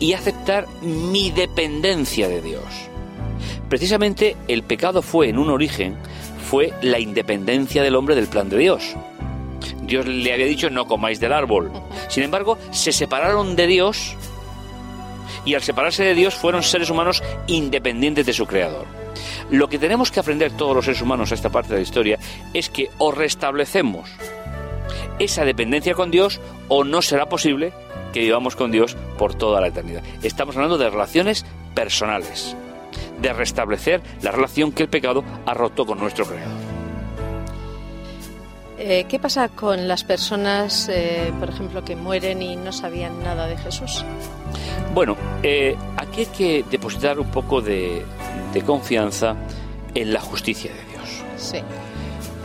y 0.00 0.14
aceptar 0.14 0.66
mi 0.82 1.30
dependencia 1.30 2.28
de 2.28 2.42
Dios. 2.42 2.64
Precisamente 3.68 4.36
el 4.48 4.64
pecado 4.64 5.00
fue 5.00 5.28
en 5.28 5.38
un 5.38 5.50
origen, 5.50 5.96
fue 6.50 6.72
la 6.82 6.98
independencia 6.98 7.84
del 7.84 7.94
hombre 7.94 8.16
del 8.16 8.26
plan 8.26 8.48
de 8.48 8.58
Dios. 8.58 8.96
Dios 9.82 10.04
le 10.08 10.32
había 10.32 10.46
dicho 10.46 10.68
no 10.68 10.88
comáis 10.88 11.20
del 11.20 11.32
árbol. 11.32 11.70
Sin 12.08 12.24
embargo, 12.24 12.58
se 12.72 12.90
separaron 12.90 13.54
de 13.54 13.68
Dios 13.68 14.16
y 15.44 15.54
al 15.54 15.62
separarse 15.62 16.04
de 16.04 16.14
Dios 16.14 16.34
fueron 16.34 16.62
seres 16.62 16.90
humanos 16.90 17.22
independientes 17.46 18.26
de 18.26 18.32
su 18.32 18.46
creador. 18.46 18.86
Lo 19.50 19.68
que 19.68 19.78
tenemos 19.78 20.10
que 20.10 20.20
aprender 20.20 20.52
todos 20.52 20.74
los 20.74 20.84
seres 20.84 21.02
humanos 21.02 21.30
a 21.30 21.34
esta 21.34 21.50
parte 21.50 21.70
de 21.70 21.76
la 21.76 21.82
historia 21.82 22.18
es 22.52 22.68
que 22.70 22.90
o 22.98 23.12
restablecemos 23.12 24.10
esa 25.18 25.44
dependencia 25.44 25.94
con 25.94 26.10
Dios 26.10 26.40
o 26.68 26.84
no 26.84 27.02
será 27.02 27.28
posible 27.28 27.72
que 28.12 28.20
vivamos 28.20 28.56
con 28.56 28.70
Dios 28.70 28.96
por 29.18 29.34
toda 29.34 29.60
la 29.60 29.68
eternidad. 29.68 30.02
Estamos 30.22 30.56
hablando 30.56 30.78
de 30.78 30.90
relaciones 30.90 31.44
personales, 31.74 32.56
de 33.20 33.32
restablecer 33.32 34.02
la 34.22 34.30
relación 34.30 34.72
que 34.72 34.84
el 34.84 34.88
pecado 34.88 35.24
ha 35.46 35.54
roto 35.54 35.84
con 35.84 35.98
nuestro 35.98 36.24
creador. 36.24 36.63
Eh, 38.86 39.06
¿Qué 39.08 39.18
pasa 39.18 39.48
con 39.48 39.88
las 39.88 40.04
personas, 40.04 40.90
eh, 40.92 41.32
por 41.40 41.48
ejemplo, 41.48 41.82
que 41.82 41.96
mueren 41.96 42.42
y 42.42 42.54
no 42.54 42.70
sabían 42.70 43.22
nada 43.22 43.46
de 43.46 43.56
Jesús? 43.56 44.04
Bueno, 44.92 45.16
eh, 45.42 45.74
aquí 45.96 46.20
hay 46.20 46.26
que 46.26 46.64
depositar 46.70 47.18
un 47.18 47.28
poco 47.30 47.62
de, 47.62 48.04
de 48.52 48.62
confianza 48.62 49.36
en 49.94 50.12
la 50.12 50.20
justicia 50.20 50.70
de 50.70 50.84
Dios. 50.92 51.22
Sí. 51.38 51.58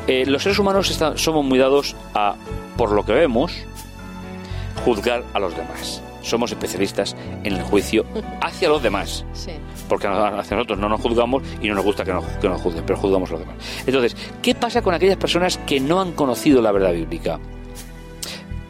Eh, 0.08 0.26
los 0.28 0.42
seres 0.44 0.58
humanos 0.60 0.90
está- 0.90 1.18
somos 1.18 1.44
muy 1.44 1.60
dados 1.60 1.94
a, 2.14 2.36
por 2.78 2.92
lo 2.94 3.04
que 3.06 3.12
vemos, 3.12 3.52
juzgar 4.86 5.24
a 5.34 5.40
los 5.40 5.56
demás. 5.56 6.02
Somos 6.22 6.52
especialistas 6.52 7.16
en 7.44 7.54
el 7.56 7.62
juicio 7.64 8.06
hacia 8.42 8.68
los 8.70 8.84
demás, 8.84 9.26
Sí. 9.34 9.52
porque 9.88 10.08
hacia 10.08 10.58
nosotros 10.58 10.78
no 10.80 10.90
nos 10.90 11.00
juzgamos 11.02 11.44
y 11.62 11.68
no 11.70 11.76
nos 11.76 11.86
gusta 11.86 12.04
que 12.04 12.12
nos, 12.14 12.26
que 12.26 12.50
nos 12.50 12.62
juzguen, 12.62 12.84
pero 12.86 13.00
juzgamos 13.00 13.30
a 13.30 13.34
los 13.34 13.42
demás. 13.42 13.56
Entonces, 13.86 14.16
¿qué 14.42 14.54
pasa 14.54 14.82
con 14.82 14.94
aquellas 14.94 15.18
personas 15.18 15.58
que 15.60 15.80
no 15.80 16.02
han 16.02 16.12
conocido 16.12 16.62
la 16.62 16.72
verdad 16.74 16.92
bíblica? 16.92 17.40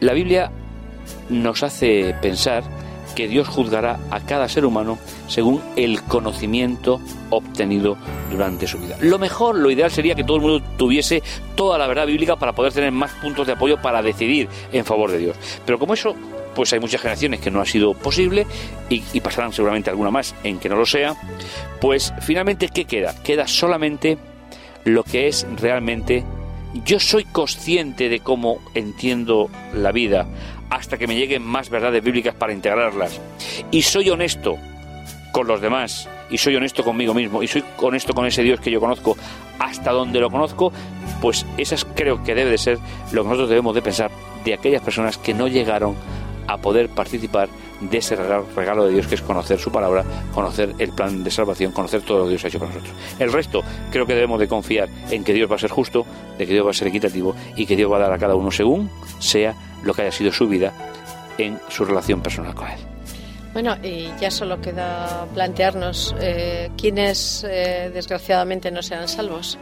La 0.00 0.12
Biblia 0.12 0.50
nos 1.28 1.62
hace 1.62 2.14
pensar 2.22 2.62
que 3.14 3.28
Dios 3.28 3.48
juzgará 3.48 3.98
a 4.10 4.20
cada 4.20 4.48
ser 4.48 4.64
humano 4.64 4.98
según 5.28 5.62
el 5.76 6.02
conocimiento 6.02 7.00
obtenido 7.30 7.96
durante 8.30 8.66
su 8.66 8.78
vida. 8.78 8.96
Lo 9.00 9.18
mejor, 9.18 9.56
lo 9.56 9.70
ideal 9.70 9.90
sería 9.90 10.14
que 10.14 10.24
todo 10.24 10.36
el 10.36 10.42
mundo 10.42 10.66
tuviese 10.76 11.22
toda 11.54 11.78
la 11.78 11.86
verdad 11.86 12.06
bíblica 12.06 12.36
para 12.36 12.52
poder 12.52 12.72
tener 12.72 12.92
más 12.92 13.12
puntos 13.14 13.46
de 13.46 13.54
apoyo 13.54 13.80
para 13.80 14.02
decidir 14.02 14.48
en 14.72 14.84
favor 14.84 15.10
de 15.10 15.18
Dios. 15.18 15.36
Pero 15.64 15.78
como 15.78 15.94
eso, 15.94 16.14
pues 16.54 16.72
hay 16.72 16.80
muchas 16.80 17.00
generaciones 17.00 17.40
que 17.40 17.50
no 17.50 17.60
ha 17.60 17.66
sido 17.66 17.94
posible 17.94 18.46
y, 18.88 19.02
y 19.12 19.20
pasarán 19.20 19.52
seguramente 19.52 19.90
alguna 19.90 20.10
más 20.10 20.34
en 20.42 20.58
que 20.58 20.68
no 20.68 20.76
lo 20.76 20.86
sea, 20.86 21.16
pues 21.80 22.12
finalmente, 22.20 22.68
¿qué 22.68 22.84
queda? 22.84 23.14
Queda 23.22 23.46
solamente 23.46 24.18
lo 24.84 25.04
que 25.04 25.28
es 25.28 25.46
realmente 25.56 26.24
yo 26.84 27.00
soy 27.00 27.24
consciente 27.24 28.08
de 28.08 28.20
cómo 28.20 28.58
entiendo 28.74 29.50
la 29.74 29.92
vida 29.92 30.26
hasta 30.70 30.98
que 30.98 31.06
me 31.06 31.16
lleguen 31.16 31.42
más 31.42 31.68
verdades 31.68 32.02
bíblicas 32.02 32.34
para 32.34 32.52
integrarlas. 32.52 33.20
Y 33.70 33.82
soy 33.82 34.08
honesto 34.10 34.56
con 35.32 35.46
los 35.46 35.60
demás, 35.60 36.08
y 36.30 36.38
soy 36.38 36.56
honesto 36.56 36.84
conmigo 36.84 37.12
mismo, 37.12 37.42
y 37.42 37.48
soy 37.48 37.64
honesto 37.78 38.14
con 38.14 38.26
ese 38.26 38.42
Dios 38.42 38.60
que 38.60 38.70
yo 38.70 38.80
conozco 38.80 39.16
hasta 39.58 39.92
donde 39.92 40.20
lo 40.20 40.30
conozco, 40.30 40.72
pues 41.20 41.44
esas 41.56 41.84
creo 41.84 42.22
que 42.22 42.34
debe 42.34 42.50
de 42.50 42.58
ser 42.58 42.78
lo 43.12 43.22
que 43.22 43.28
nosotros 43.28 43.48
debemos 43.48 43.74
de 43.74 43.82
pensar 43.82 44.10
de 44.44 44.54
aquellas 44.54 44.82
personas 44.82 45.18
que 45.18 45.34
no 45.34 45.48
llegaron 45.48 45.94
a 45.94 46.19
poder 46.60 46.88
participar 46.88 47.48
de 47.80 47.98
ese 47.98 48.16
regalo, 48.16 48.46
regalo 48.54 48.86
de 48.86 48.92
Dios 48.92 49.06
que 49.06 49.14
es 49.14 49.22
conocer 49.22 49.58
su 49.58 49.70
palabra, 49.72 50.04
conocer 50.34 50.74
el 50.78 50.92
plan 50.92 51.24
de 51.24 51.30
salvación, 51.30 51.72
conocer 51.72 52.02
todo 52.02 52.18
lo 52.18 52.24
que 52.24 52.30
Dios 52.30 52.44
ha 52.44 52.48
hecho 52.48 52.58
para 52.58 52.72
nosotros. 52.72 52.94
El 53.18 53.32
resto 53.32 53.62
creo 53.90 54.06
que 54.06 54.14
debemos 54.14 54.38
de 54.40 54.48
confiar 54.48 54.88
en 55.10 55.24
que 55.24 55.32
Dios 55.32 55.50
va 55.50 55.56
a 55.56 55.58
ser 55.58 55.70
justo, 55.70 56.04
de 56.38 56.46
que 56.46 56.52
Dios 56.52 56.66
va 56.66 56.70
a 56.70 56.74
ser 56.74 56.88
equitativo 56.88 57.34
y 57.56 57.66
que 57.66 57.76
Dios 57.76 57.90
va 57.90 57.96
a 57.96 58.00
dar 58.00 58.12
a 58.12 58.18
cada 58.18 58.34
uno 58.34 58.50
según 58.50 58.90
sea 59.18 59.54
lo 59.82 59.94
que 59.94 60.02
haya 60.02 60.12
sido 60.12 60.32
su 60.32 60.46
vida 60.48 60.72
en 61.38 61.58
su 61.68 61.84
relación 61.84 62.20
personal 62.20 62.54
con 62.54 62.68
Él. 62.68 62.78
Bueno, 63.52 63.76
y 63.82 64.08
ya 64.20 64.30
solo 64.30 64.60
queda 64.60 65.26
plantearnos 65.34 66.14
eh, 66.20 66.70
quiénes 66.76 67.44
eh, 67.48 67.90
desgraciadamente 67.92 68.70
no 68.70 68.80
serán 68.82 69.08
salvos. 69.08 69.58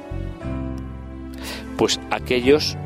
Pues 1.79 1.99
aquellos 2.11 2.77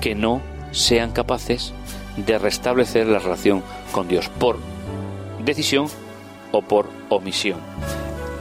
que 0.00 0.14
no 0.14 0.40
sean 0.70 1.10
capaces 1.10 1.72
de 2.16 2.38
restablecer 2.38 3.06
la 3.06 3.18
relación 3.18 3.62
con 3.92 4.08
Dios 4.08 4.28
por 4.28 4.58
decisión 5.44 5.86
o 6.52 6.62
por 6.62 6.88
omisión. 7.08 7.58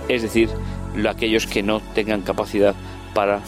Es 0.07 0.21
decir, 0.21 0.49
lo- 0.95 1.09
aquellos 1.09 1.45
que 1.47 1.61
no 1.63 1.79
tengan 1.93 2.21
capacidad 2.21 2.73
para 3.13 3.39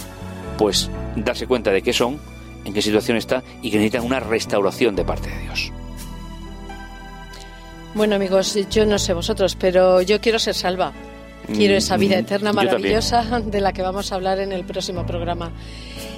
pues 0.57 0.89
darse 1.15 1.47
cuenta 1.47 1.71
de 1.71 1.81
qué 1.81 1.91
son, 1.93 2.19
en 2.65 2.73
qué 2.73 2.81
situación 2.81 3.17
está 3.17 3.43
y 3.61 3.71
que 3.71 3.77
necesitan 3.77 4.05
una 4.05 4.19
restauración 4.19 4.95
de 4.95 5.03
parte 5.03 5.29
de 5.29 5.39
Dios. 5.39 5.71
Bueno, 7.93 8.15
amigos, 8.15 8.57
yo 8.69 8.85
no 8.85 8.97
sé 8.99 9.13
vosotros, 9.13 9.55
pero 9.55 10.01
yo 10.01 10.21
quiero 10.21 10.39
ser 10.39 10.53
salva. 10.55 10.93
Quiero 11.53 11.75
esa 11.75 11.97
vida 11.97 12.15
Mm, 12.15 12.19
eterna 12.19 12.53
maravillosa 12.53 13.23
de 13.41 13.59
la 13.59 13.73
que 13.73 13.81
vamos 13.81 14.11
a 14.11 14.15
hablar 14.15 14.39
en 14.39 14.51
el 14.53 14.63
próximo 14.63 15.05
programa. 15.05 15.51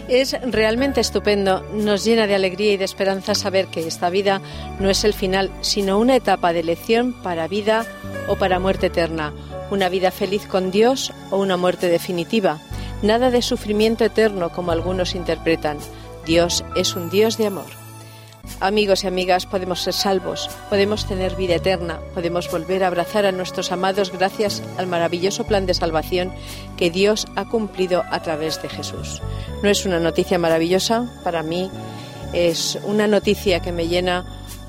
Es 0.08 0.36
realmente 0.42 1.00
estupendo, 1.00 1.64
nos 1.74 2.04
llena 2.04 2.28
de 2.28 2.36
alegría 2.36 2.74
y 2.74 2.78
de 2.78 2.86
esperanza 2.86 3.36
saber 3.36 3.68
que 3.68 3.88
esta 3.88 4.10
vida 4.10 4.42
no 4.80 4.90
es 4.90 5.04
el 5.04 5.14
final, 5.14 5.50
sino 5.62 5.98
una 5.98 6.16
etapa 6.16 6.52
de 6.52 6.60
elección 6.60 7.14
para 7.14 7.48
vida 7.48 7.86
o 8.28 8.36
para 8.36 8.60
muerte 8.60 8.88
eterna, 8.88 9.34
una 9.72 9.90
vida 9.90 10.12
feliz 10.12 10.46
con 10.46 10.72
Dios 10.72 11.14
o 11.32 11.38
una 11.38 11.58
muerte 11.58 11.88
definitiva. 11.88 12.60
Nada 13.02 13.32
de 13.32 13.42
sufrimiento 13.42 14.04
eterno 14.06 14.50
como 14.50 14.72
algunos 14.72 15.16
interpretan. 15.16 15.78
Dios 16.26 16.64
es 16.76 16.96
un 16.96 17.10
Dios 17.10 17.38
de 17.38 17.48
amor. 17.48 17.83
Amigos 18.60 19.04
y 19.04 19.08
amigas, 19.08 19.46
podemos 19.46 19.82
ser 19.82 19.94
salvos, 19.94 20.50
podemos 20.70 21.06
tener 21.06 21.36
vida 21.36 21.56
eterna, 21.56 22.00
podemos 22.14 22.50
volver 22.52 22.84
a 22.84 22.88
abrazar 22.88 23.26
a 23.26 23.32
nuestros 23.32 23.72
amados 23.72 24.12
gracias 24.12 24.62
al 24.78 24.88
maravilloso 24.88 25.46
plan 25.46 25.66
de 25.66 25.74
salvación 25.74 26.32
que 26.78 26.90
Dios 26.90 27.26
ha 27.36 27.46
cumplido 27.46 28.04
a 28.10 28.22
través 28.22 28.62
de 28.62 28.70
Jesús. 28.70 29.22
¿No 29.64 29.70
es 29.70 29.86
una 29.86 30.00
noticia 30.00 30.38
maravillosa? 30.40 31.10
Para 31.24 31.42
mí 31.42 31.70
es 32.34 32.78
una 32.86 33.08
noticia 33.08 33.62
que 33.62 33.72
me 33.72 33.88
llena 33.88 34.26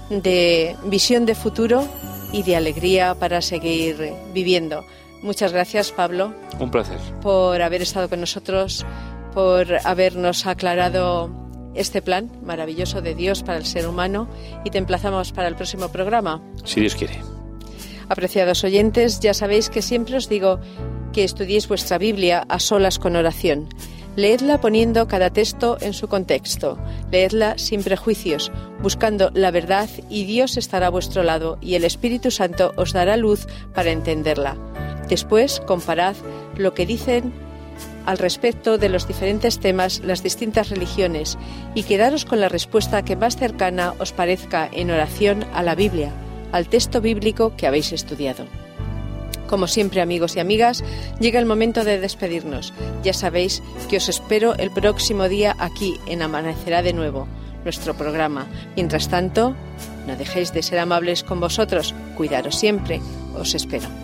de 0.09 0.77
visión 0.85 1.27
de 1.27 1.35
futuro 1.35 1.85
y 2.33 2.43
de 2.43 2.57
alegría 2.57 3.15
para 3.15 3.41
seguir 3.43 4.13
viviendo. 4.33 4.85
Muchas 5.23 5.53
gracias, 5.53 5.91
Pablo, 5.91 6.33
Un 6.61 6.71
placer. 6.71 6.99
por 7.23 7.61
haber 7.63 7.83
estado 7.83 8.09
con 8.09 8.21
nosotros, 8.21 8.85
por 9.33 9.67
habernos 9.85 10.47
aclarado 10.47 11.31
este 11.75 12.03
plan 12.03 12.31
maravilloso 12.43 13.03
de 13.03 13.15
Dios 13.15 13.43
para 13.43 13.59
el 13.59 13.67
ser 13.67 13.89
humano 13.89 14.29
y 14.65 14.71
te 14.71 14.79
emplazamos 14.79 15.33
para 15.33 15.49
el 15.49 15.57
próximo 15.57 15.89
programa. 15.89 16.43
Si 16.65 16.81
Dios 16.81 16.95
quiere. 16.95 17.21
Apreciados 18.09 18.65
oyentes, 18.65 19.21
ya 19.21 19.35
sabéis 19.35 19.71
que 19.71 19.83
siempre 19.83 20.17
os 20.17 20.29
digo 20.29 20.61
que 21.13 21.25
estudiéis 21.25 21.69
vuestra 21.69 21.99
Biblia 21.99 22.45
a 22.49 22.59
solas 22.59 22.99
con 22.99 23.17
oración. 23.17 23.69
Leedla 24.17 24.61
poniendo 24.61 25.09
cada 25.09 25.31
texto 25.31 25.77
en 25.81 25.93
su 25.93 26.07
contexto. 26.07 26.79
Leedla 27.11 27.59
sin 27.59 27.83
prejuicios, 27.83 28.53
buscando 28.81 29.31
la 29.35 29.51
verdad 29.51 29.89
y 30.09 30.25
Dios 30.25 30.57
estará 30.57 30.87
a 30.89 30.91
vuestro 30.91 31.23
lado 31.23 31.59
y 31.61 31.75
el 31.75 31.85
Espíritu 31.85 32.31
Santo 32.31 32.73
os 32.77 32.93
dará 32.93 33.17
luz 33.17 33.47
para 33.75 33.91
entenderla. 33.91 34.57
Después, 35.09 35.61
comparad 35.61 36.15
lo 36.57 36.75
que 36.75 36.87
dicen 36.87 37.33
al 38.07 38.19
respecto 38.19 38.79
de 38.79 38.89
los 38.89 39.07
diferentes 39.09 39.59
temas 39.59 40.01
las 40.05 40.23
distintas 40.23 40.71
religiones 40.71 41.39
y 41.75 41.85
quedaros 41.85 42.25
con 42.25 42.41
la 42.41 42.49
respuesta 42.49 43.05
que 43.05 43.17
más 43.17 43.37
cercana 43.37 43.95
os 43.99 44.13
parezca 44.13 44.69
en 44.73 44.91
oración 44.91 45.45
a 45.53 45.63
la 45.63 45.75
Biblia, 45.75 46.13
al 46.53 46.69
texto 46.69 47.01
bíblico 47.01 47.55
que 47.57 47.67
habéis 47.67 47.93
estudiado. 47.93 48.47
Como 49.49 49.67
siempre 49.67 50.01
amigos 50.01 50.37
y 50.37 50.41
amigas, 50.41 50.83
llega 51.21 51.39
el 51.39 51.47
momento 51.47 51.85
de 51.85 52.01
despedirnos. 52.01 52.73
Ya 53.03 53.13
sabéis 53.13 53.63
que 53.89 53.99
os 53.99 54.09
espero 54.09 54.55
el 54.57 54.71
próximo 54.71 55.29
día 55.29 55.55
aquí 55.59 56.01
en 56.07 56.23
Amanecerá 56.23 56.83
de 56.83 56.93
nuevo, 56.93 57.29
nuestro 57.63 57.95
programa. 57.95 58.47
Mientras 58.75 59.09
tanto, 59.09 59.55
no 60.07 60.17
dejéis 60.17 60.53
de 60.53 60.63
ser 60.63 60.79
amables 60.79 61.23
con 61.23 61.41
vosotros, 61.41 61.95
cuidaros 62.17 62.57
siempre, 62.57 63.01
os 63.37 63.55
espero. 63.55 64.04